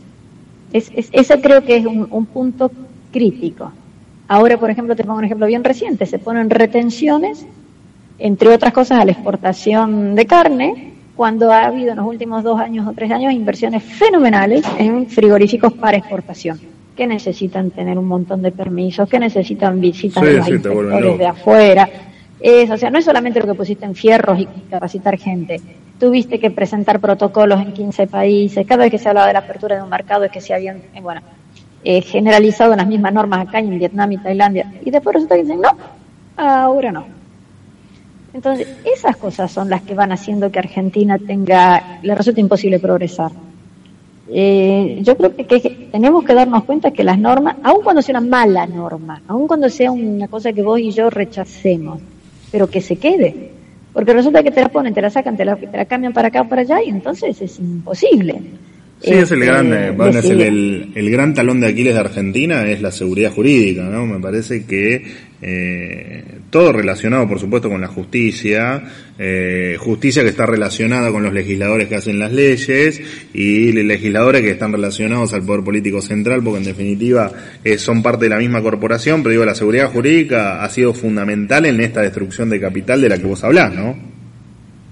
[0.73, 2.71] Es, ese creo que es un, punto
[3.11, 3.73] crítico.
[4.29, 7.45] Ahora, por ejemplo, te pongo un ejemplo bien reciente, se ponen retenciones,
[8.19, 12.59] entre otras cosas, a la exportación de carne, cuando ha habido en los últimos dos
[12.59, 16.59] años o tres años inversiones fenomenales en frigoríficos para exportación,
[16.97, 21.91] que necesitan tener un montón de permisos, que necesitan visitas de los inspectores de afuera,
[22.41, 25.61] es, o sea, no es solamente lo que pusiste en fierros y capacitar gente.
[25.99, 28.67] Tuviste que presentar protocolos en 15 países.
[28.67, 30.79] Cada vez que se hablaba de la apertura de un mercado es que se habían,
[30.95, 31.21] eh, bueno,
[31.85, 34.73] eh, generalizado las mismas normas acá en Vietnam y Tailandia.
[34.87, 35.77] Y después resulta que dicen, no,
[36.39, 37.20] ahora no.
[38.33, 43.33] Entonces, esas cosas son las que van haciendo que Argentina tenga, le resulte imposible progresar.
[44.33, 48.19] Eh, yo creo que, que, tenemos que darnos cuenta que las normas, aun cuando sea
[48.19, 52.01] una mala norma, aun cuando sea una cosa que vos y yo rechacemos,
[52.53, 53.51] pero que se quede.
[53.93, 56.49] Porque resulta que te la ponen, te la sacan, te la, cambian para acá o
[56.49, 58.41] para allá y entonces es imposible.
[59.03, 61.95] Sí, es el Este, gran, eh, bueno, es el, el- el gran talón de Aquiles
[61.95, 64.05] de Argentina, es la seguridad jurídica, ¿no?
[64.07, 65.03] Me parece que
[65.43, 68.83] eh, todo relacionado, por supuesto, con la justicia,
[69.19, 73.01] eh, justicia que está relacionada con los legisladores que hacen las leyes
[73.33, 77.33] y legisladores que están relacionados al poder político central, porque en definitiva
[77.65, 81.65] eh, son parte de la misma corporación, pero digo, la seguridad jurídica ha sido fundamental
[81.65, 84.10] en esta destrucción de capital de la que vos hablás, ¿no?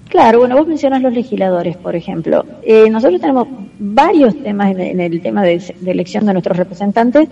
[0.09, 2.44] Claro, bueno, vos mencionas los legisladores, por ejemplo.
[2.62, 3.47] Eh, nosotros tenemos
[3.79, 7.29] varios temas en, el tema de, elección de nuestros representantes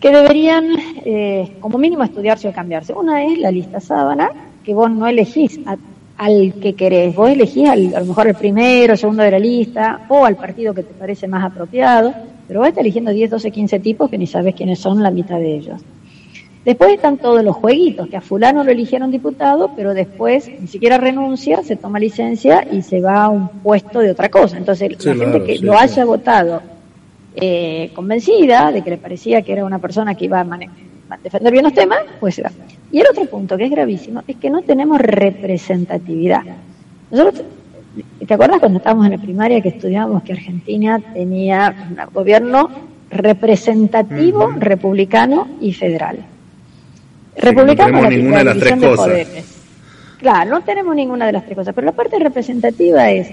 [0.00, 0.64] que deberían,
[1.04, 2.94] eh, como mínimo, estudiarse o cambiarse.
[2.94, 4.30] Una es la lista sábana,
[4.64, 5.60] que vos no elegís
[6.16, 10.00] al que querés, vos elegís al- a lo mejor el primero, segundo de la lista,
[10.08, 12.12] o al partido que te parece más apropiado,
[12.48, 15.38] pero vos estás eligiendo 10, 12, 15 tipos que ni sabes quiénes son la mitad
[15.38, 15.80] de ellos.
[16.64, 20.98] Después están todos los jueguitos, que a fulano lo eligieron diputado, pero después ni siquiera
[20.98, 24.58] renuncia, se toma licencia y se va a un puesto de otra cosa.
[24.58, 26.60] Entonces, Sí, la claro, gente que sí, lo haya votado
[27.34, 31.52] eh, convencida de que le parecía que era una persona que iba a, a defender
[31.52, 32.50] bien los temas, pues se va.
[32.92, 36.42] Y el otro punto, que es gravísimo, es que no tenemos representatividad.
[37.10, 37.42] Nosotros,
[38.26, 42.68] ¿te acuerdas cuando estábamos en la primaria que estudiábamos que Argentina tenía un gobierno
[43.10, 46.18] representativo, republicano y federal?
[47.42, 48.96] No tenemos ninguna de las tres cosas.
[48.96, 49.56] poderes.
[50.18, 53.30] Claro, no tenemos ninguna de las tres cosas, pero la parte representativa es,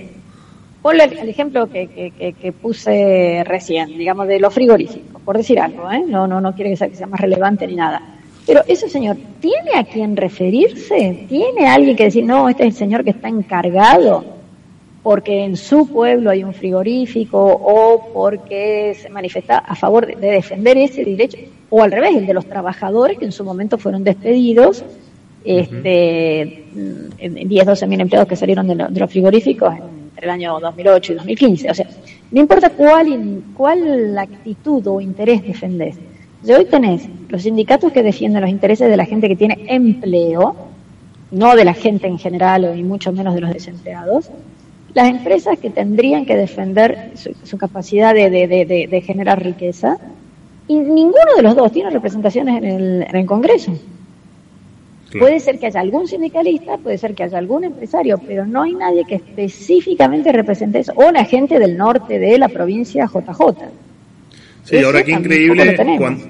[0.81, 5.59] ponle el, ejemplo que, que, que- que puse recién, digamos, de los frigoríficos, por decir
[5.59, 6.03] algo, ¿eh?
[6.07, 8.01] no, no, no quiere que sea, que sea más relevante ni nada.
[8.45, 11.25] Pero ese señor, ¿tiene a quién referirse?
[11.27, 14.23] ¿Tiene a alguien que decir, no, este es el señor que está encargado
[15.03, 20.31] porque en su pueblo hay un frigorífico o porque se manifiesta a favor de, de
[20.31, 21.37] defender ese derecho,
[21.69, 24.83] o al revés, el de los trabajadores que en su momento fueron despedidos,
[25.43, 30.25] este, mm, en 10, 12 mil empleados que salieron de, lo- de los frigoríficos entre
[30.25, 31.71] el año 2008 y 2015.
[31.71, 31.87] O sea,
[32.31, 35.95] no importa cuál, cuál actitud o interés defendés.
[36.43, 40.55] Si hoy tenés los sindicatos que defienden los intereses de la gente que tiene empleo,
[41.31, 44.29] no de la gente en general o y mucho menos de los desempleados,
[44.93, 49.43] las empresas que tendrían que defender su, su capacidad de, de- de- de- de generar
[49.43, 49.97] riqueza,
[50.67, 53.77] y ninguno de los dos tiene representaciones en el, en el Congreso.
[55.09, 55.25] Claro.
[55.25, 58.73] Puede ser que haya algún sindicalista, puede ser que haya algún empresario, pero no hay
[58.73, 63.39] nadie que específicamente represente eso, o la gente del norte de la provincia JJ.
[64.65, 66.25] Sí, Eso ahora qué increíble cuando,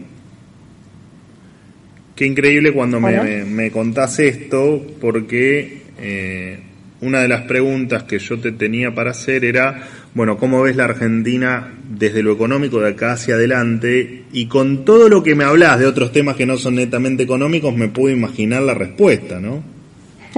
[2.15, 6.60] qué increíble cuando me, me contás esto, porque eh,
[7.02, 10.86] una de las preguntas que yo te tenía para hacer era, bueno, ¿cómo ves la
[10.86, 14.24] Argentina desde lo económico de acá hacia adelante?
[14.32, 17.76] Y con todo lo que me hablas de otros temas que no son netamente económicos,
[17.76, 19.78] me puedo imaginar la respuesta, ¿no?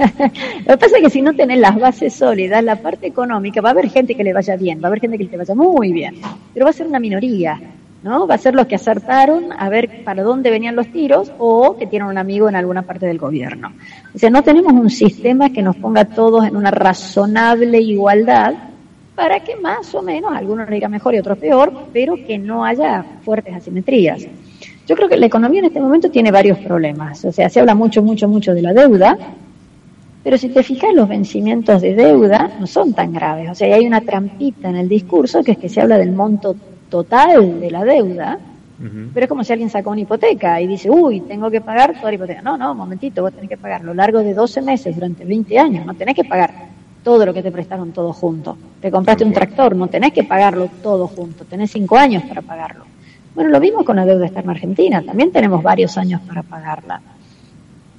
[0.00, 3.70] Lo que pasa es que si no tenés las bases sólidas, la parte económica, va
[3.70, 5.92] a haber gente que le vaya bien, va a haber gente que le vaya muy
[5.92, 6.16] bien,
[6.54, 7.60] pero va a ser una minoría,
[8.02, 8.26] ¿no?
[8.26, 11.86] Va a ser los que acertaron a ver para dónde venían los tiros o que
[11.86, 13.72] tienen un amigo en alguna parte del gobierno.
[14.14, 18.54] O sea, no tenemos un sistema que nos ponga a todos en una razonable igualdad
[19.20, 23.04] para que más o menos algunos le mejor y otros peor, pero que no haya
[23.22, 24.26] fuertes asimetrías.
[24.86, 27.22] Yo creo que la economía en este momento tiene varios problemas.
[27.26, 29.18] O sea, se habla mucho, mucho, mucho de la deuda,
[30.24, 33.50] pero si te fijas, los vencimientos de deuda no son tan graves.
[33.50, 36.56] O sea, hay una trampita en el discurso que es que se habla del monto
[36.88, 38.38] total de la deuda,
[39.12, 42.10] pero es como si alguien sacó una hipoteca y dice, uy, tengo que pagar toda
[42.10, 42.40] la hipoteca.
[42.40, 45.58] No, no, momentito, vos tenés que pagar a lo largo de 12 meses durante 20
[45.58, 45.84] años.
[45.84, 46.69] No tenés que pagar
[47.02, 48.56] todo lo que te prestaron todo junto.
[48.80, 51.44] Te compraste un tractor, no tenés que pagarlo todo junto.
[51.44, 52.84] Tenés 5 años para pagarlo.
[53.34, 55.02] Bueno, lo mismo con la deuda externa argentina.
[55.02, 57.00] También tenemos varios años para pagarla.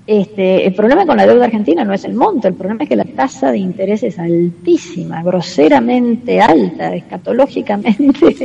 [0.08, 2.96] Este, el problema con la deuda argentina no es el monto, el problema es que
[2.96, 8.36] la tasa de interés es altísima, groseramente alta, escatológicamente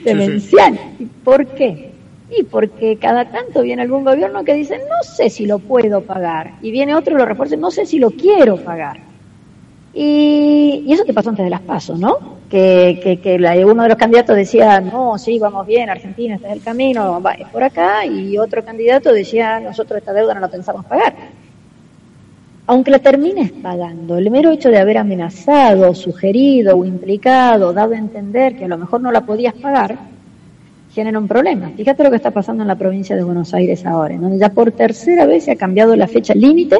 [0.04, 0.78] demencial.
[1.00, 1.90] ¿Y por qué?
[2.30, 6.52] Y porque cada tanto viene algún gobierno que dice, no sé si lo puedo pagar,
[6.62, 9.11] y viene otro y lo refuerza, no sé si lo quiero pagar.
[9.94, 12.40] Y, eso que pasó antes de las pasos, ¿no?
[12.48, 16.62] Que, que, uno de los candidatos decía, no, sí, vamos bien, Argentina, este es el
[16.62, 20.84] camino, va es por acá, y otro candidato decía, nosotros esta deuda no la pensamos
[20.84, 21.14] pagar.
[22.66, 27.98] Aunque la termines pagando, el mero hecho de haber amenazado, sugerido o implicado, dado a
[27.98, 29.98] entender que a lo mejor no la podías pagar,
[30.94, 31.70] genera un problema.
[31.76, 34.50] Fíjate lo que está pasando en la provincia de Buenos Aires ahora, en donde ya
[34.50, 36.78] por tercera vez se ha cambiado la fecha límite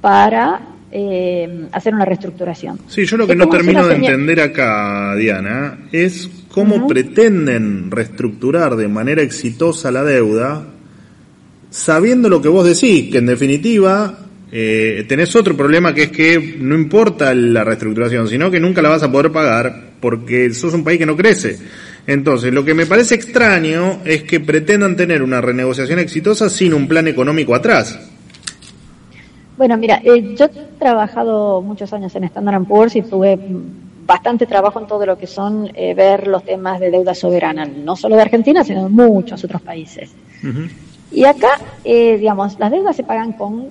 [0.00, 0.60] para
[0.98, 2.78] eh, hacer una reestructuración.
[2.88, 7.90] Sí, yo lo que Es no termino de señal- entender acá, Diana, es cómo pretenden
[7.90, 10.64] reestructurar de manera exitosa la deuda,
[11.70, 14.20] sabiendo lo que vos decís, que en definitiva
[14.50, 18.88] eh, tenés otro problema que es que no importa la reestructuración, sino que nunca la
[18.88, 21.58] vas a poder pagar porque sos un país que no crece.
[22.06, 26.86] Entonces, lo que me parece extraño es que pretendan tener una renegociación exitosa sin un
[26.88, 27.98] plan económico atrás.
[29.56, 33.38] Bueno, mira, eh, yo he trabajado muchos años en Standard Poor's y tuve
[34.06, 37.96] bastante trabajo en todo lo que son eh, ver los temas de deuda soberana, no
[37.96, 40.12] solo de Argentina, sino de muchos otros países.
[41.10, 43.68] Y acá, eh, digamos, las deudas se pagan con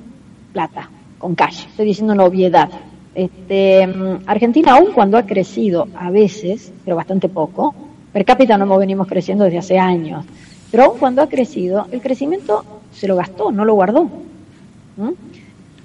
[0.51, 1.67] plata, con cash.
[1.67, 2.69] Estoy diciendo una obviedad.
[3.13, 7.73] Este, mm, Argentina, aún cuando ha crecido a veces, pero bastante poco,
[8.11, 10.25] per cápita no venimos creciendo desde hace años,
[10.71, 14.09] pero aún cuando ha crecido, el crecimiento se lo gastó, no lo guardó.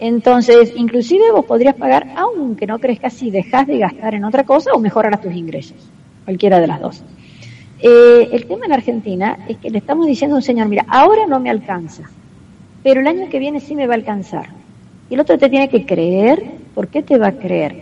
[0.00, 4.72] Entonces, inclusive vos podrías pagar, aunque no crezcas, si dejas de gastar en otra cosa
[4.72, 5.76] o mejorarás tus ingresos,
[6.24, 7.02] cualquiera de las dos.
[7.82, 11.26] Eh, el tema en Argentina es que le estamos diciendo a un señor, mira, ahora
[11.26, 12.04] no me alcanza,
[12.82, 14.48] pero el año que viene sí me va a alcanzar.
[15.10, 17.76] Y el otro te tiene que creer, ¿por qué te va a creer?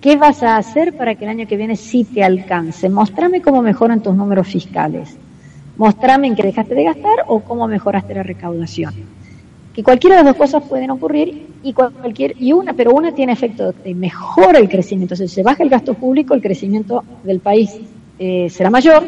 [0.00, 2.88] ¿Qué vas a hacer para que el año que viene sí te alcance?
[2.88, 5.16] Mostrame cómo mejoran tus números fiscales.
[5.76, 9.15] Mostrame en qué dejaste de gastar o cómo mejoraste la recaudación
[9.76, 13.34] que cualquiera de las dos cosas pueden ocurrir y cualquier y una pero una tiene
[13.34, 15.12] efecto de mejora el crecimiento.
[15.12, 17.78] Entonces si se baja el gasto público el crecimiento del país
[18.18, 19.04] eh, será mayor.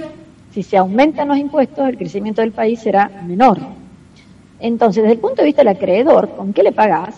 [0.52, 3.58] Si se aumentan los impuestos el crecimiento del país será menor.
[4.60, 7.14] Entonces desde el punto de vista del acreedor con qué le pagas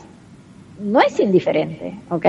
[0.81, 2.27] no es indiferente ¿ok?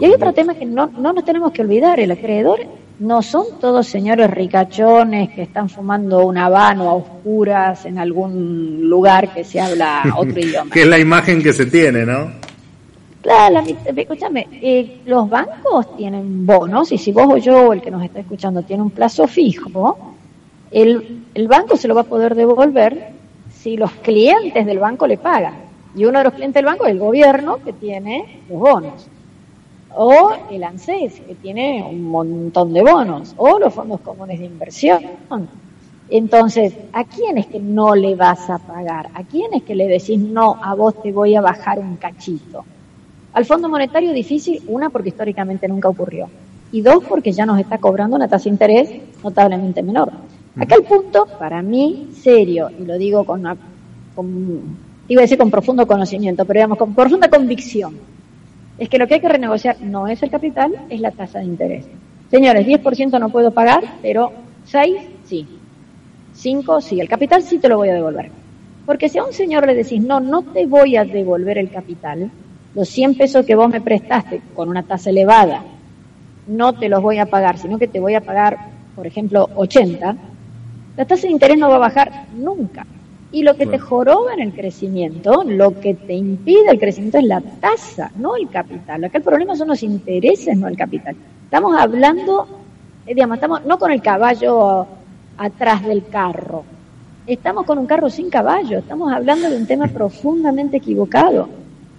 [0.00, 2.00] y hay otro tema que no, no nos tenemos que olvidar.
[2.00, 2.58] El acreedor
[2.98, 9.32] no son todos señores ricachones que están fumando un habano a oscuras en algún lugar
[9.32, 10.70] que se habla otro idioma.
[10.70, 12.30] que es la imagen que se tiene, ¿no?
[13.20, 13.62] Claro,
[13.96, 18.18] escúchame, eh, los bancos tienen bonos y si vos o yo, el que nos está
[18.18, 20.16] escuchando, tiene un plazo fijo,
[20.72, 23.10] el, el banco se lo va a poder devolver
[23.48, 25.54] si los clientes del banco le pagan.
[25.94, 29.08] Y uno de los clientes del banco es el gobierno que tiene los bonos
[29.96, 35.02] o el ANSES, que tiene un montón de bonos, o los fondos comunes de inversión.
[36.10, 39.08] Entonces, ¿a quién es que no le vas a pagar?
[39.14, 42.64] ¿A quién es que le decís, no, a vos te voy a bajar un cachito?
[43.32, 46.28] Al Fondo Monetario difícil, una, porque históricamente nunca ocurrió,
[46.70, 48.90] y dos, porque ya nos está cobrando una tasa de interés
[49.24, 50.12] notablemente menor.
[50.56, 53.56] Acá el punto, para mí, serio, y lo digo con, una,
[55.08, 57.96] iba a decir con profundo conocimiento, pero digamos, con profunda convicción,
[58.78, 61.44] es que lo que hay que renegociar no es el capital, es la tasa de
[61.46, 61.86] interés.
[62.30, 64.32] Señores, 10% no puedo pagar, pero
[64.64, 65.46] 6 sí.
[66.34, 67.00] 5 sí.
[67.00, 68.30] El capital sí te lo voy a devolver.
[68.86, 72.30] Porque si a un señor le decís, no, no te voy a devolver el capital,
[72.74, 75.62] los 100 pesos que vos me prestaste con una tasa elevada,
[76.46, 78.56] no te los voy a pagar, sino que te voy a pagar,
[78.96, 80.16] por ejemplo, 80,
[80.96, 82.86] la tasa de interés no va a bajar nunca.
[83.32, 87.24] Y lo que te joroba en el crecimiento, lo que te impide el crecimiento es
[87.24, 89.02] la tasa, no el capital.
[89.04, 91.16] Acá el problema son los intereses, no el capital.
[91.44, 92.46] Estamos hablando,
[93.06, 94.86] eh, digamos, estamos no con el caballo
[95.38, 96.64] atrás del carro.
[97.26, 98.78] Estamos con un carro sin caballo.
[98.78, 101.48] Estamos hablando de un tema profundamente equivocado.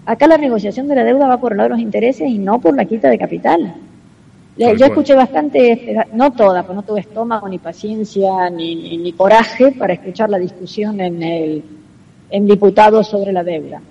[0.05, 2.59] Acá la negociación de la deuda va por el lado de los intereses y no
[2.59, 3.73] por la quita de capital.
[4.55, 9.93] Yo escuché bastante, no toda, pues no tuve estómago, ni paciencia, ni, ni, coraje para
[9.93, 11.63] escuchar la discusión en el
[12.29, 13.81] en diputados sobre la deuda.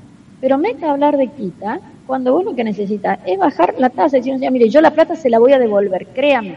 [0.40, 4.50] Pero meta hablar de quita cuando lo que necesitas es bajar la tasa y decir,
[4.50, 6.56] mire, yo la plata se la voy a devolver, créame,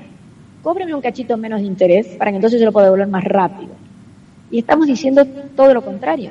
[0.61, 3.71] cóbreme un cachito menos de interés para que entonces yo lo pueda devolver más rápido.
[4.51, 5.25] Y estamos diciendo
[5.55, 6.29] todo lo contrario.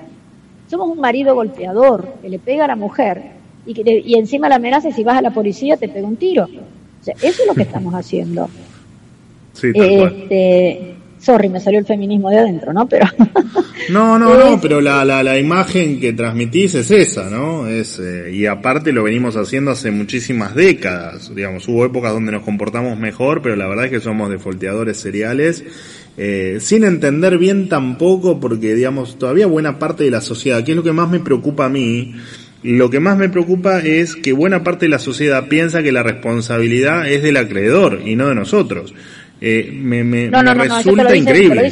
[0.69, 3.23] Somos un marido golpeador que le pega a la mujer
[3.67, 6.49] y, que, y encima la amenaza si vas a la policía te pega un tiro
[7.13, 8.49] eso es lo que estamos haciendo.
[9.53, 12.89] Sí, este, sorry, me salió el feminismo de adentro, ¿no?
[12.89, 13.07] Pero
[13.91, 17.67] no, no, no, pero la, la, la, imagen que transmitís es esa, ¿no?
[17.67, 22.43] Es eh, y aparte lo venimos haciendo hace muchísimas décadas, digamos, hubo épocas donde nos
[22.43, 25.65] comportamos mejor, pero la verdad es que somos defolteadores seriales.
[26.17, 30.77] Eh, sin entender bien tampoco, porque digamos, todavía buena parte de la sociedad, que es
[30.77, 32.15] lo que más me preocupa a mí,
[32.65, 36.03] lo que más me preocupa es que buena parte de la sociedad piensa que la
[36.03, 38.95] responsabilidad es del acreedor y no de nosotros.
[39.43, 41.71] Eh, me, me, resulta increíble.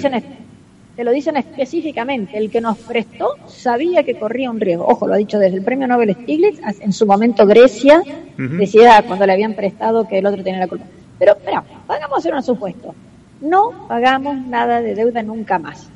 [0.94, 2.36] Te lo, dicen, específicamente.
[2.36, 4.86] El que nos prestó sabía que corría un riesgo.
[4.86, 6.60] Ojo, lo ha dicho desde el premio Nobel Stiglitz.
[6.80, 8.02] En su momento Grecia
[8.36, 10.84] decía cuando le habían prestado que el otro tenía la culpa.
[11.18, 12.94] Pero, espera, vamos a hacer un supuesto.
[13.40, 15.91] No pagamos nada de deuda nunca más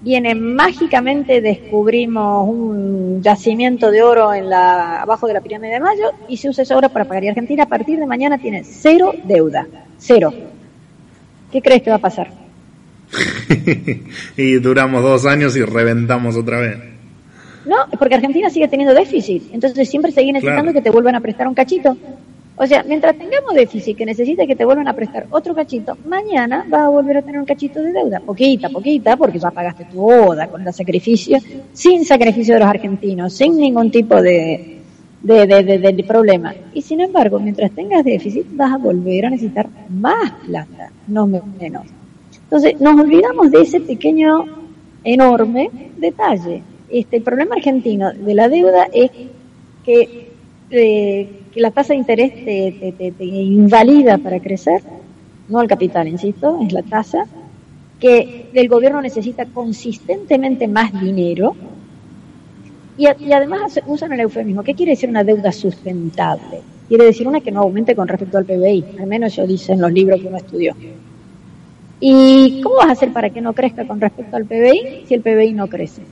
[0.00, 6.10] viene mágicamente descubrimos un yacimiento de oro en la, abajo de la pirámide de Mayo
[6.28, 7.24] y se usa esa oro para pagar.
[7.24, 9.66] Y Argentina a partir de mañana tiene cero deuda,
[9.98, 10.32] cero.
[11.50, 12.30] ¿Qué crees que va a pasar?
[14.36, 16.78] y duramos dos años y reventamos otra vez.
[17.64, 21.48] No, porque Argentina sigue teniendo déficit, entonces siempre sigue necesitando que te vuelvan a prestar
[21.48, 21.96] un cachito.
[22.60, 26.66] O sea, mientras tengamos déficit que necesita que te vuelvan a prestar otro cachito, mañana
[26.68, 29.98] vas a volver a tener un cachito de deuda, poquita, poquita, porque ya pagaste tu
[29.98, 31.38] boda con el sacrificio,
[31.72, 34.78] sin sacrificio de los argentinos, sin ningún tipo de,
[35.22, 36.52] de, de, de, problema.
[36.74, 41.86] Y sin embargo, mientras tengas déficit, vas a volver a necesitar más plata, no menos.
[42.42, 44.46] Entonces, nos olvidamos de ese pequeño,
[45.04, 46.62] enorme detalle.
[46.88, 49.12] Este, el problema argentino de la deuda es
[49.84, 50.28] que
[50.70, 51.28] eh,
[51.58, 54.82] la tasa de interés te, invalida para crecer,
[55.48, 57.26] no el capital, insisto, es la tasa,
[58.00, 61.56] que el gobierno necesita consistentemente más dinero
[62.96, 64.62] y, y, además usan el eufemismo.
[64.62, 66.60] ¿Qué quiere decir una deuda sustentable?
[66.88, 69.92] Quiere decir una que no aumente con respecto al PBI, al menos eso dicen los
[69.92, 70.74] libros que uno estudió.
[72.00, 75.22] ¿Y cómo vas a hacer para que no crezca con respecto al PBI si el
[75.22, 76.02] PBI no crece?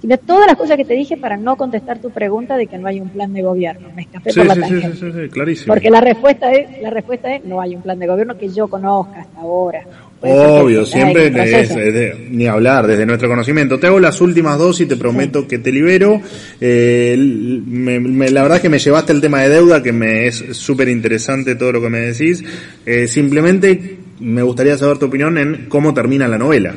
[0.00, 2.86] Sino todas las cosas que te dije para no contestar tu pregunta de que no
[2.88, 3.88] hay un plan de gobierno.
[3.94, 5.74] Me escapé por la sí, Sí, sí, clarísimo.
[5.74, 8.68] Porque la respuesta es, la respuesta es no hay un plan de gobierno que yo
[8.68, 9.84] conozca hasta ahora.
[10.20, 13.78] Obvio, siempre es, ni hablar desde nuestro conocimiento.
[13.78, 16.20] Te hago las últimas dos y te prometo que te libero.
[16.60, 20.88] Eh, la verdad es que me llevaste el tema de deuda, que me es súper
[20.88, 22.42] interesante todo lo que me decís.
[22.84, 26.74] Eh, simplemente me gustaría saber tu opinión en cómo termina la novela.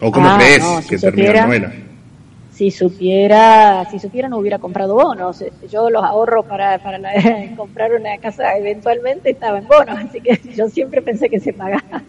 [0.00, 1.72] ¿O cómo ah, crees que termina la novela?
[2.52, 5.44] Si supiera, si supiera no hubiera comprado bonos.
[5.70, 6.98] Yo los ahorro para, para
[7.56, 12.02] comprar una casa eventualmente estaba en bonos, así que yo siempre pensé que se pagaba.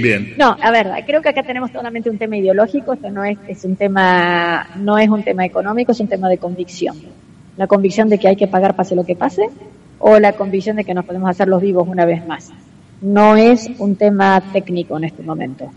[0.00, 0.34] Bien.
[0.36, 3.64] No, a ver, creo que acá tenemos solamente un tema ideológico, esto no es, es
[3.64, 6.96] un tema, no es un tema económico, es un tema de convicción.
[7.56, 9.48] La convicción de que hay que pagar pase lo que pase,
[9.98, 12.50] o la convicción de que nos podemos hacer los vivos una vez más.
[13.00, 15.70] No es un tema técnico en este momento.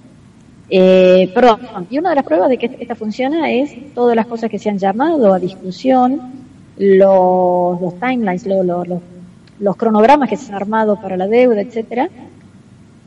[0.70, 1.60] Eh, perdón,
[1.90, 4.70] y una de las pruebas de que esta funciona es todas las cosas que se
[4.70, 6.20] han llamado a discusión,
[6.78, 8.46] los, timelines,
[9.60, 12.10] los, cronogramas que se han armado para la deuda, etcétera.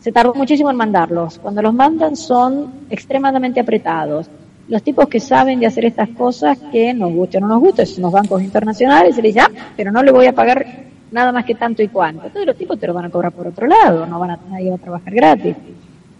[0.00, 1.38] Se tardó muchísimo en mandarlos.
[1.40, 4.30] Cuando los mandan son extremadamente apretados.
[4.68, 7.86] Los tipos que saben de hacer estas cosas, que nos guste o no nos guste,
[7.86, 10.64] son los bancos internacionales, se les dice, ah, pero no le voy a pagar
[11.10, 12.26] nada más que tanto y cuánto.
[12.26, 14.68] Entonces los tipos te lo van a cobrar por otro lado, no van a, nadie
[14.68, 15.56] va a trabajar gratis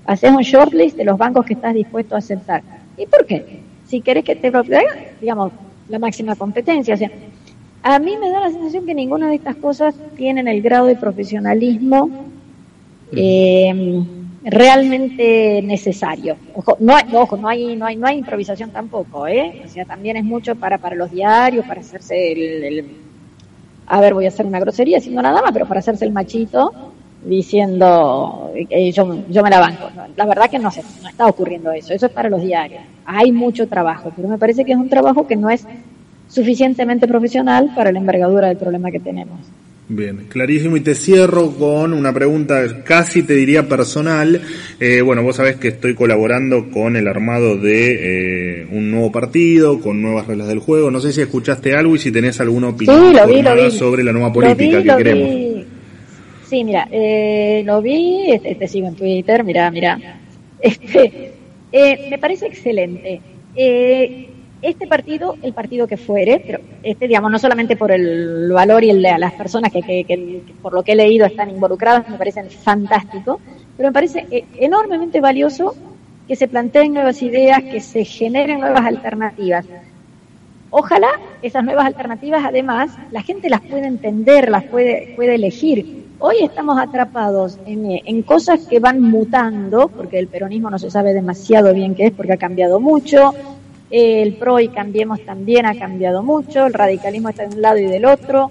[0.09, 2.63] haces un shortlist de los bancos que estás dispuesto a aceptar.
[2.97, 3.61] ¿Y por qué?
[3.85, 4.51] Si querés que te
[5.21, 5.53] digamos,
[5.87, 6.95] la máxima competencia.
[6.95, 7.11] O sea,
[7.83, 10.97] a mí me da la sensación que ninguna de estas cosas tienen el grado de
[10.97, 12.09] profesionalismo
[13.13, 14.03] eh,
[14.45, 16.37] realmente necesario.
[16.55, 19.61] Ojo, no, ojo, no hay, no hay, no hay improvisación tampoco, ¿eh?
[19.63, 22.87] O sea, también es mucho para, para los diarios, para hacerse el, el
[23.87, 26.88] a ver, voy a hacer una grosería, siendo nada más, pero para hacerse el machito,
[27.25, 29.91] diciendo eh, yo, yo me la banco.
[30.17, 32.83] La verdad que no, se, no está ocurriendo eso, eso es para los diarios.
[33.05, 35.67] Hay mucho trabajo, pero me parece que es un trabajo que no es
[36.29, 39.39] suficientemente profesional para la envergadura del problema que tenemos.
[39.91, 40.77] Bien, clarísimo.
[40.77, 44.41] Y te cierro con una pregunta casi te diría personal.
[44.79, 49.81] Eh, bueno, vos sabés que estoy colaborando con el armado de eh, un nuevo partido,
[49.81, 50.91] con nuevas reglas del juego.
[50.91, 53.15] No sé si escuchaste algo y si tenés alguna opinión
[53.71, 55.69] sobre la nueva política que queremos.
[56.49, 59.99] Sí, mira, eh, lo vi, este, sigo en Twitter, mira, mira.
[60.61, 61.35] Este,
[61.71, 63.21] eh, me parece excelente.
[63.55, 64.29] Eh,
[64.61, 68.91] este partido, el partido que fuere, pero este, digamos, no solamente por el valor y
[68.91, 72.19] el de las personas que, que, que, por lo que he leído están involucradas, me
[72.19, 73.41] parecen fantástico,
[73.77, 75.77] pero me parece eh, enormemente valioso
[76.27, 79.65] que se planteen nuevas ideas, que se generen nuevas alternativas.
[80.71, 81.09] Ojalá
[81.41, 86.08] esas nuevas alternativas, además, la gente las pueda entender, las puede, puede elegir.
[86.21, 91.73] Hoy estamos atrapados en, cosas que van mutando, porque el peronismo no se sabe demasiado
[91.73, 93.33] bien qué es, porque ha cambiado mucho.
[93.89, 96.67] El PRO y Cambiemos también ha cambiado mucho.
[96.67, 98.51] El radicalismo está de un lado y del otro.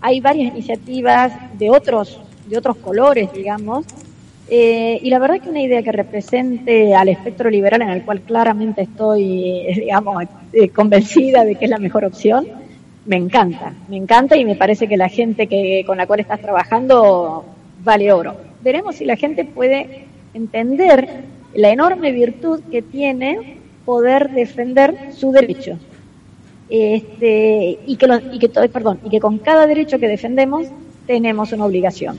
[0.00, 3.84] Hay varias iniciativas de otros, de otros colores, digamos,
[4.48, 8.20] eh, y la verdad que una idea que represente al espectro liberal en el cual
[8.20, 12.46] claramente estoy, digamos, eh, convencida de que es la mejor opción,
[13.08, 16.40] me encanta, me encanta y me parece que la gente que, con la cual estás
[16.40, 17.42] trabajando
[17.82, 18.36] vale oro.
[18.62, 20.04] Veremos si la gente puede
[20.34, 21.08] entender
[21.54, 23.56] la enorme virtud que tiene
[23.86, 25.78] poder defender su derecho.
[26.68, 30.66] Este, y que, y que, perdón, y que con cada derecho que defendemos
[31.06, 32.18] tenemos una obligación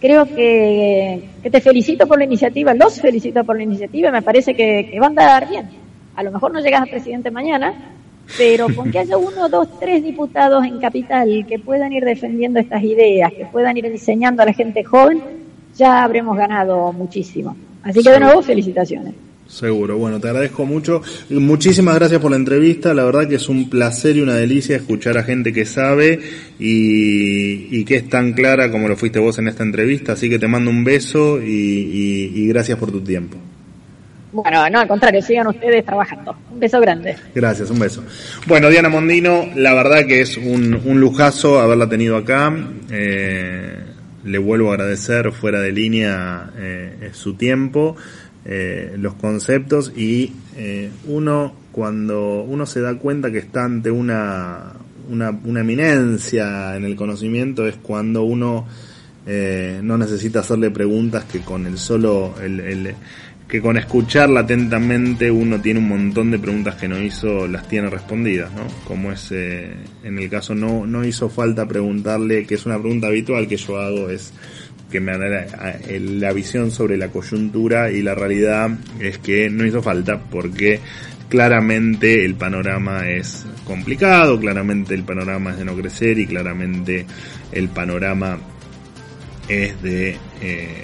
[0.00, 4.88] creo que, te felicito por la iniciativa, los felicito por la iniciativa, me parece que,
[4.90, 5.70] que va a andar bien.
[6.16, 7.72] A lo mejor no llegas a presidente mañana,
[8.36, 12.82] pero con que haya uno, dos, tres diputados en capital que puedan ir defendiendo estas
[12.82, 15.22] ideas, que puedan ir enseñando a la gente joven,
[15.76, 17.56] ya habremos ganado muchísimo.
[17.82, 19.14] Así que de nuevo, felicitaciones.
[19.52, 21.02] Seguro, bueno, te agradezco mucho.
[21.28, 22.94] Muchísimas gracias por la entrevista.
[22.94, 26.20] La verdad que es un placer y una delicia escuchar a gente que sabe
[26.58, 30.12] y, que es tan clara como lo fuiste vos en esta entrevista.
[30.12, 33.36] Así que te mando un beso y, gracias por tu tiempo.
[34.32, 36.34] Bueno, no, al contrario, sigan ustedes trabajando.
[36.50, 37.16] Un beso grande.
[37.34, 38.02] Gracias, un beso.
[38.46, 42.52] Bueno, Diana Mondino, la verdad que es un, lujazo haberla tenido acá.
[42.90, 43.78] Eh,
[44.24, 47.96] le vuelvo a agradecer fuera de línea eh, su tiempo.
[48.44, 54.72] Eh, los conceptos y eh, uno cuando uno se da cuenta que está ante una,
[55.08, 58.66] una, eminencia en el conocimiento es cuando uno
[59.26, 62.96] eh, no necesita hacerle preguntas que con el solo el,
[63.52, 67.90] que con escucharla atentamente uno tiene un montón de preguntas que no hizo las tiene
[67.90, 72.78] respondidas no como es en el caso no no hizo falta preguntarle que es una
[72.78, 74.32] pregunta habitual que yo hago es
[74.90, 75.46] que me da
[75.90, 80.80] la visión sobre la coyuntura y la realidad es que no hizo falta porque
[81.28, 87.04] claramente el panorama es complicado, claramente el panorama es de no crecer y claramente
[87.52, 88.38] el panorama
[89.48, 90.82] es de eh, eh,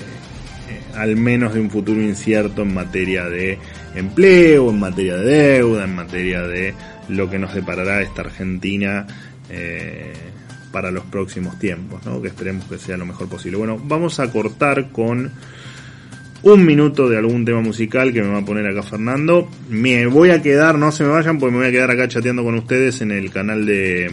[0.99, 3.59] al menos de un futuro incierto en materia de
[3.94, 6.74] empleo, en materia de deuda, en materia de
[7.09, 9.07] lo que nos deparará esta Argentina
[9.49, 10.12] eh,
[10.72, 12.20] para los próximos tiempos, ¿no?
[12.20, 13.57] que esperemos que sea lo mejor posible.
[13.57, 15.30] Bueno, vamos a cortar con
[16.42, 19.49] un minuto de algún tema musical que me va a poner acá Fernando.
[19.68, 22.44] Me voy a quedar, no se me vayan, porque me voy a quedar acá chateando
[22.44, 24.07] con ustedes en el canal de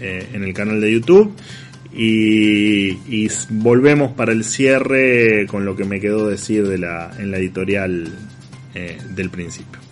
[0.00, 1.34] eh, en el canal de YouTube.
[1.96, 7.38] Y, volvemos para el cierre con lo que me quedó decir de la, en la
[7.38, 8.12] editorial
[8.74, 9.83] eh, del principio.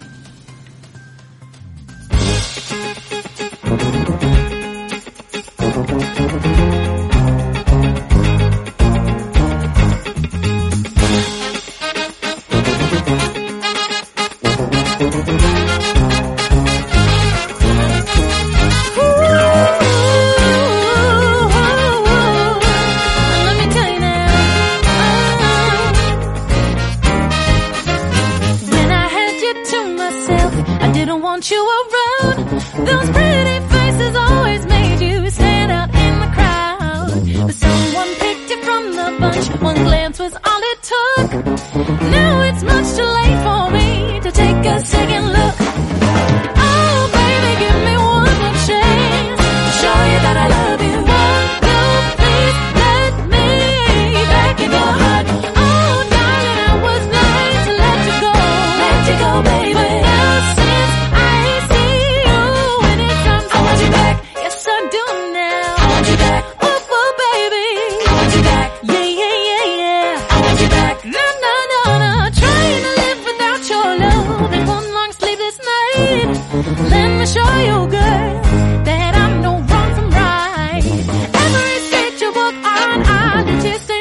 [83.61, 83.92] Just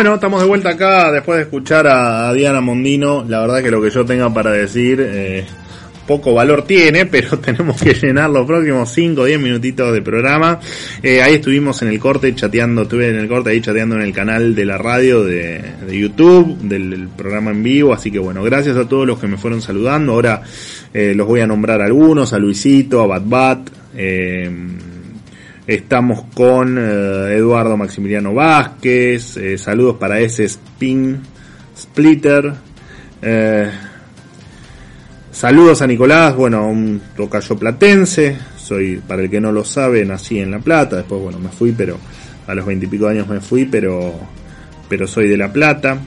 [0.00, 3.22] Bueno, estamos de vuelta acá después de escuchar a, Diana Mondino.
[3.28, 5.44] La verdad que lo que yo tenga para decir eh,
[6.06, 10.58] poco valor tiene, pero tenemos que llenar los próximos 5 o 10 minutitos de programa.
[11.02, 14.14] Eh, ahí estuvimos en el corte chateando, estuve en el corte ahí chateando en el
[14.14, 17.92] canal de la radio de, YouTube, del, programa en vivo.
[17.92, 20.14] Así que bueno, gracias a todos los que me fueron saludando.
[20.14, 20.40] Ahora
[20.94, 23.70] eh, los voy a nombrar algunos, a Luisito, a Bat Bat.
[23.94, 24.50] Eh,
[25.70, 29.36] Estamos con eh, Eduardo Maximiliano Vázquez.
[29.36, 31.20] Eh, saludos para ese Spin
[31.78, 32.52] Splitter.
[33.22, 33.70] Eh,
[35.30, 38.36] saludos a Nicolás, bueno, un tocayo platense.
[38.56, 40.96] Soy, para el que no lo sabe, nací en La Plata.
[40.96, 41.98] Después, bueno, me fui, pero
[42.48, 44.12] a los veintipico años me fui, pero,
[44.88, 46.00] pero soy de La Plata.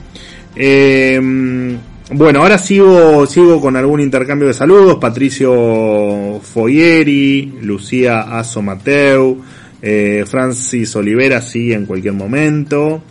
[2.12, 4.98] bueno, ahora sigo, sigo con algún intercambio de saludos.
[5.00, 9.42] Patricio Foyeri, Lucía Aso Mateu,
[9.86, 13.04] Eh, Francis Olivera sigue en cualquier momento.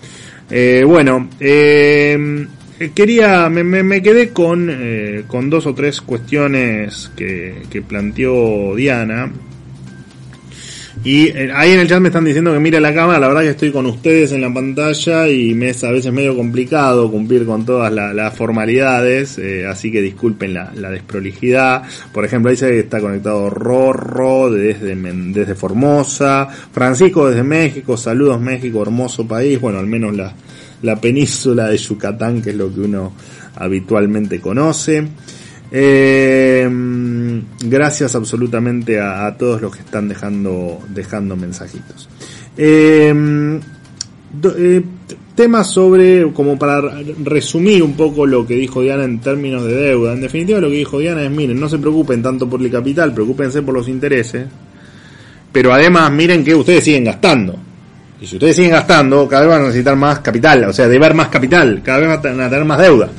[0.51, 2.47] Eh, bueno, eh,
[2.95, 9.31] quería, me, quedé con, eh, con dos o tres cuestiones que, que planteó Diana.
[11.05, 13.43] Y eh, ahí en el chat me están diciendo que mire la cámara, la verdad
[13.43, 17.45] que estoy con ustedes en la pantalla y me es a veces medio complicado cumplir
[17.45, 21.83] con todas las la formalidades, eh, así que disculpen la, la, desprolijidad.
[22.13, 28.81] Por ejemplo, ahí se está conectado Rorro desde, desde Formosa, Francisco desde México, saludos México,
[28.81, 30.33] hermoso país, bueno, al menos la,
[30.83, 33.13] la península de Yucatán, que es lo que uno
[33.57, 35.09] habitualmente conoce.
[35.75, 36.69] Eh,
[37.65, 42.09] gracias absolutamente a, todos los que están dejando, dejando mensajitos.
[44.35, 44.83] Do, eh,
[45.35, 46.81] temas sobre, como para
[47.23, 50.13] resumir un poco lo que dijo Diana en términos de deuda.
[50.13, 53.13] En definitiva lo que dijo Diana es, miren, no se preocupen tanto por el capital,
[53.13, 54.47] preocupense por los intereses.
[55.51, 57.59] Pero además miren que ustedes siguen gastando.
[58.21, 61.13] Y si ustedes siguen gastando, cada vez van a necesitar más capital, o sea, deber
[61.13, 63.11] más capital, cada vez van a tener más deuda.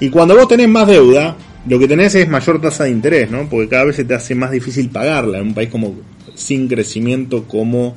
[0.00, 1.36] Y cuando vos tenés más deuda,
[1.66, 3.48] lo que tenés es mayor tasa de interés, ¿no?
[3.48, 5.94] Porque cada vez se te hace más difícil pagarla en un país como
[6.34, 7.96] sin crecimiento como,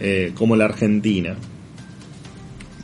[0.00, 1.36] eh, como la Argentina.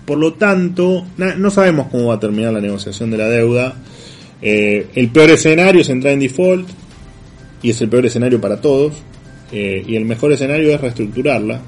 [0.05, 3.77] Por lo tanto, no sabemos cómo va a terminar la negociación de la deuda.
[4.41, 6.69] Eh, el peor escenario es entrar en default
[7.63, 8.95] y es el peor escenario para todos.
[9.53, 11.61] Eh, y el mejor escenario es reestructurarla.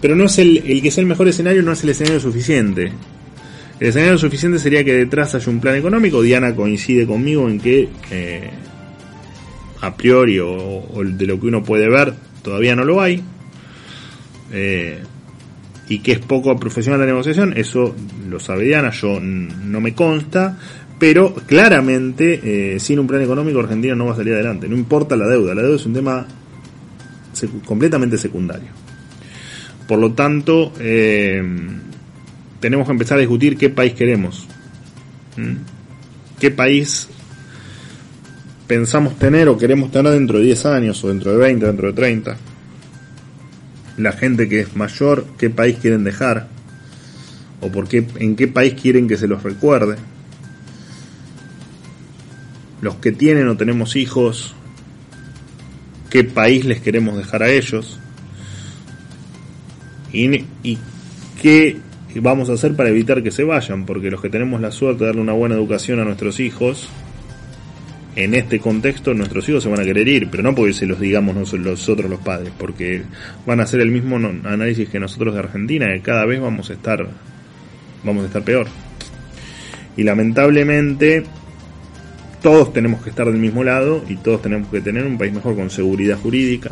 [0.00, 2.92] Pero no es el, el que sea el mejor escenario no es el escenario suficiente.
[3.80, 6.22] El escenario suficiente sería que detrás haya un plan económico.
[6.22, 8.50] Diana coincide conmigo en que eh,
[9.80, 13.22] a priori o, de lo que uno puede ver todavía no lo hay.
[14.52, 15.02] Eh,
[15.88, 17.94] y que es poco profesional la negociación, eso
[18.30, 20.56] lo sabe Diana, yo no me consta.
[20.98, 24.68] Pero claramente, eh, sin un plan económico, Argentina no va a salir adelante.
[24.68, 26.26] No importa la deuda, la deuda es un tema
[27.66, 28.68] completamente secundario.
[29.88, 30.72] Por lo tanto,
[32.64, 34.46] tenemos que empezar a discutir qué país queremos.
[35.36, 35.56] ¿Mm?
[36.40, 37.08] ¿Qué país
[38.66, 41.92] pensamos tener o queremos tener dentro de 10 años o dentro de 20, dentro de
[41.92, 42.38] 30?
[43.98, 46.48] La gente que es mayor, ¿qué país quieren dejar?
[47.60, 49.96] ¿O por qué, en qué país quieren que se los recuerde?
[52.80, 54.54] Los que tienen o tenemos hijos,
[56.08, 57.98] ¿qué país les queremos dejar a ellos?
[60.14, 60.78] Y, y
[61.42, 61.78] qué
[62.20, 65.06] vamos a hacer para evitar que se vayan, porque los que tenemos la suerte de
[65.06, 66.88] darle una buena educación a nuestros hijos,
[68.16, 71.00] en este contexto nuestros hijos se van a querer ir, pero no porque se los
[71.00, 73.02] digamos nosotros los padres, porque
[73.46, 76.74] van a hacer el mismo análisis que nosotros de Argentina, que cada vez vamos a
[76.74, 77.08] estar,
[78.04, 78.68] vamos a estar peor.
[79.96, 81.24] Y lamentablemente
[82.42, 85.56] todos tenemos que estar del mismo lado y todos tenemos que tener un país mejor
[85.56, 86.70] con seguridad jurídica,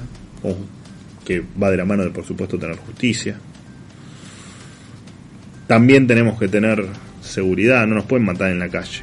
[1.24, 3.36] que va de la mano de por supuesto tener justicia,
[5.72, 6.84] también tenemos que tener
[7.22, 9.00] seguridad, no nos pueden matar en la calle.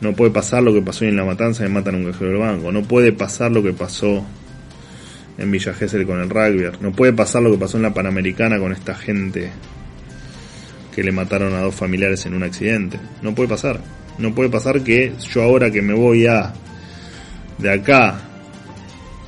[0.00, 2.40] No puede pasar lo que pasó en la matanza y matan a un cajero del
[2.40, 2.72] banco.
[2.72, 4.24] No puede pasar lo que pasó
[5.36, 6.78] en Villa Gesell con el rugby.
[6.80, 9.50] No puede pasar lo que pasó en la Panamericana con esta gente
[10.94, 12.98] que le mataron a dos familiares en un accidente.
[13.20, 13.82] No puede pasar.
[14.16, 16.54] No puede pasar que yo ahora que me voy a
[17.58, 18.18] de acá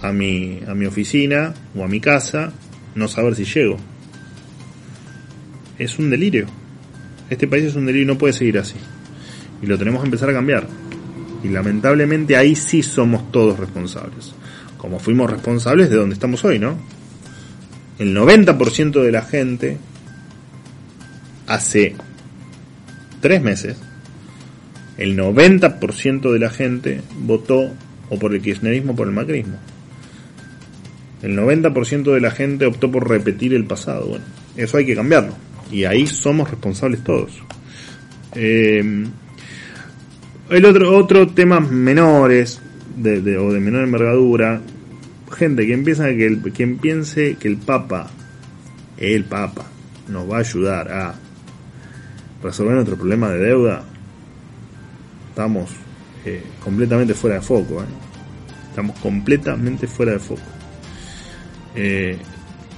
[0.01, 2.55] a mi a mi oficina o a mi casa
[2.94, 3.76] no saber si llego
[5.81, 6.47] es un delirio.
[7.31, 8.76] Este país es un delirio y no puede seguir así.
[9.62, 10.66] Y lo tenemos que empezar a cambiar.
[11.43, 14.35] Y lamentablemente ahí sí somos todos responsables.
[14.76, 16.76] Como fuimos responsables de donde estamos hoy, ¿no?
[17.99, 19.78] El 90% de la gente
[21.47, 21.95] hace
[23.20, 23.78] tres meses,
[24.99, 27.70] el 90% de la gente votó
[28.11, 29.57] o por el kirchnerismo o por el macrismo.
[31.22, 34.07] El 90% de la gente optó por repetir el pasado.
[34.07, 34.24] Bueno,
[34.57, 37.33] eso hay que cambiarlo y ahí somos responsables todos.
[38.35, 39.07] Eh,
[40.51, 42.61] el otro, otro temas menores
[42.97, 44.61] de, o de menor envergadura,
[45.33, 48.11] gente que empieza que el, quien piense que el Papa,
[48.99, 49.66] el Papa,
[50.09, 51.14] nos va a ayudar a
[52.43, 53.85] resolver nuestro problema de deuda,
[55.29, 55.71] estamos
[56.25, 57.83] eh, completamente fuera de foco.
[57.83, 57.87] ¿eh?
[58.71, 60.43] Estamos completamente fuera de foco.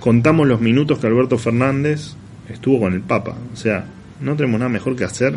[0.00, 2.16] Contamos los minutos que Alberto Fernández
[2.48, 3.36] estuvo con el Papa.
[3.52, 3.84] O sea,
[4.20, 5.34] no tenemos nada mejor que hacer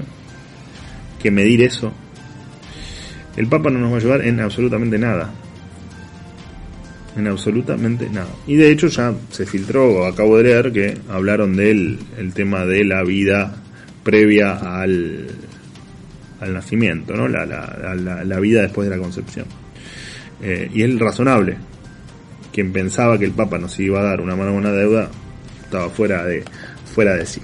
[1.22, 1.92] que medir eso.
[3.36, 5.32] El Papa no nos va a ayudar en absolutamente nada.
[7.18, 8.30] En absolutamente nada.
[8.46, 12.84] Y de hecho ya se filtró, acabo de leer, que hablaron del el tema de
[12.84, 13.56] la vida
[14.04, 15.28] previa al,
[16.42, 17.28] al nacimiento, ¿no?
[17.28, 19.48] La, la, la, vida después de la concepción.
[20.42, 21.58] Eh, y es razonable
[22.54, 25.10] quien pensaba que el Papa nos iba a dar una mano buena deuda
[25.64, 26.44] estaba fuera de,
[26.96, 27.42] fuera de sí.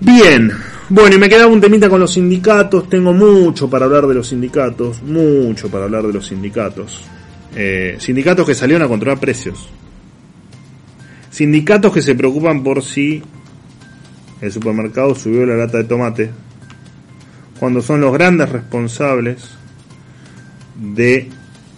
[0.00, 0.50] Bien,
[0.88, 2.88] bueno, y me quedaba un temita con los sindicatos.
[2.88, 7.02] Tengo mucho para hablar de los sindicatos, mucho para hablar de los sindicatos.
[7.54, 9.68] Eh, sindicatos que salieron a controlar precios.
[11.30, 13.22] Sindicatos que se preocupan por si
[14.40, 16.30] el supermercado subió la lata de tomate,
[17.60, 19.50] cuando son los grandes responsables
[20.76, 21.28] de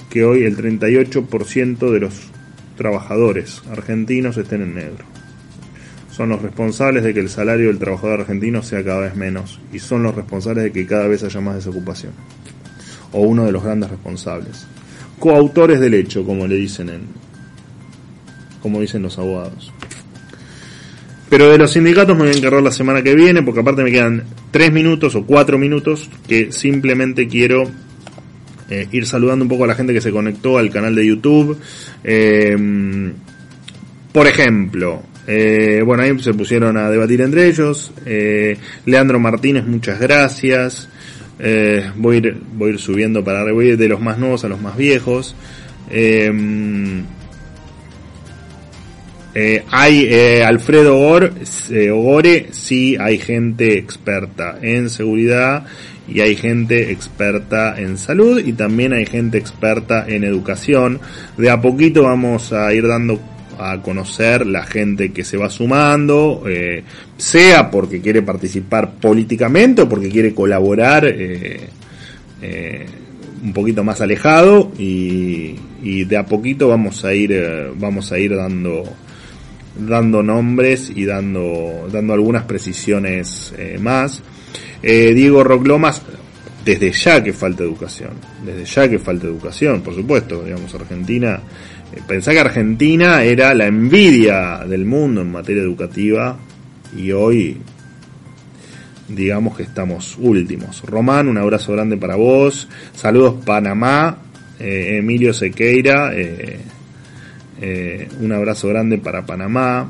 [0.09, 2.15] que hoy el 38% de los
[2.77, 5.05] trabajadores argentinos estén en negro.
[6.13, 9.79] Son los responsables de que el salario del trabajador argentino sea cada vez menos y
[9.79, 12.13] son los responsables de que cada vez haya más desocupación.
[13.13, 14.67] O uno de los grandes responsables.
[15.19, 17.01] Coautores del hecho, como le dicen en,
[18.61, 19.73] como dicen los abogados.
[21.31, 23.91] Pero de los sindicatos me voy a encargar la semana que viene, porque aparte me
[23.91, 27.65] quedan tres minutos o cuatro minutos que simplemente quiero
[28.69, 31.59] eh, ir saludando un poco a la gente que se conectó al canal de YouTube.
[32.05, 33.13] Eh,
[34.13, 35.05] por ejemplo,
[35.35, 37.93] eh, bueno, ahí se pusieron a debatir entre ellos.
[38.85, 40.89] Leandro Martínez, muchas gracias.
[41.97, 44.61] voy, a ir, voy subiendo para voy a ir de los más nuevos a los
[44.61, 45.35] más viejos.
[49.71, 55.65] hay Alfredo Ogore, sí hay gente experta en seguridad
[56.09, 61.01] y hay gente experta en salud y también hay gente experta en educación.
[61.37, 63.21] De a poquito vamos a ir dando
[63.71, 66.83] a conocer la gente que se va sumando, eh,
[67.17, 71.69] sea porque quiere participar políticamente o porque quiere colaborar eh,
[72.41, 72.87] eh,
[73.43, 78.37] un poquito más alejado y, y, de a poquito vamos a ir vamos a ir
[78.37, 78.85] dando
[79.79, 84.23] dando nombres y dando dando algunas precisiones más.
[84.83, 86.03] Diego Roclomas,
[86.65, 88.11] desde ya que falta educación,
[88.45, 91.41] desde ya que falta educación, por supuesto, digamos, Argentina,
[92.07, 96.37] pensá que Argentina era la envidia del mundo en materia educativa
[96.97, 97.59] y hoy
[99.09, 100.83] digamos que estamos últimos.
[100.83, 104.19] Román, un abrazo grande para vos, saludos Panamá,
[104.59, 106.13] eh, Emilio Sequeira,
[108.21, 109.89] un abrazo grande para Panamá.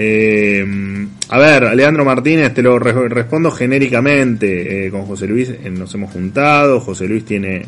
[0.00, 0.66] Eh,
[1.30, 4.86] a ver, Leandro Martínez, te lo respondo genéricamente.
[4.86, 6.80] Eh, con José Luis eh, nos hemos juntado.
[6.80, 7.62] José Luis tiene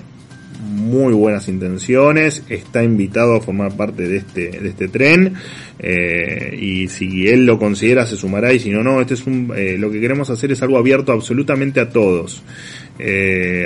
[0.81, 2.43] muy buenas intenciones.
[2.49, 5.35] Está invitado a formar parte de este, de este tren.
[5.79, 8.53] Eh, y si él lo considera, se sumará.
[8.53, 9.01] Y si no, no.
[9.01, 12.43] Este es un, eh, lo que queremos hacer es algo abierto absolutamente a todos.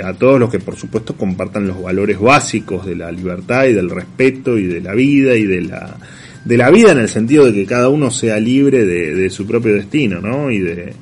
[0.03, 3.89] a todos los que, por supuesto, compartan los valores básicos de la libertad y del
[3.89, 5.97] respeto y de la vida y de la
[6.45, 9.73] de la vida en el sentido de que cada uno sea libre de, su propio
[9.73, 10.51] destino, ¿no?
[10.51, 10.93] Y de,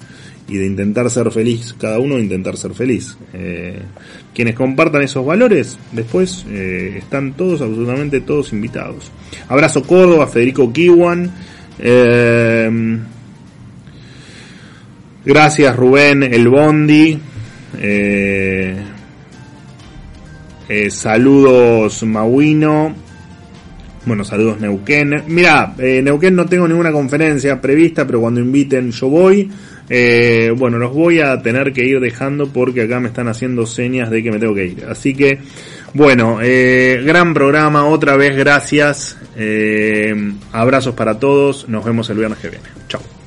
[0.47, 3.17] y de intentar ser feliz, cada uno intentar ser feliz.
[3.33, 3.79] Eh,
[4.33, 9.11] quienes compartan esos valores, después eh, están todos, absolutamente todos invitados.
[9.47, 11.31] Abrazo Córdoba, Federico Kiwan.
[11.79, 12.99] Eh,
[15.25, 17.19] gracias Rubén El Bondi.
[20.89, 22.95] saludos Mauino.
[24.05, 25.23] Bueno, saludos Neuquén.
[25.27, 29.49] Mira, Neuquén no tengo ninguna conferencia prevista, pero cuando inviten yo voy.
[29.89, 34.09] Eh, bueno, los voy a tener que ir dejando porque acá me están haciendo señas
[34.09, 34.85] de que me tengo que ir.
[34.89, 35.39] Así que,
[35.93, 39.17] bueno, eh, gran programa, otra vez gracias.
[40.51, 41.67] abrazos para todos.
[41.67, 42.65] Nos vemos el viernes que viene.
[42.87, 43.22] Chao.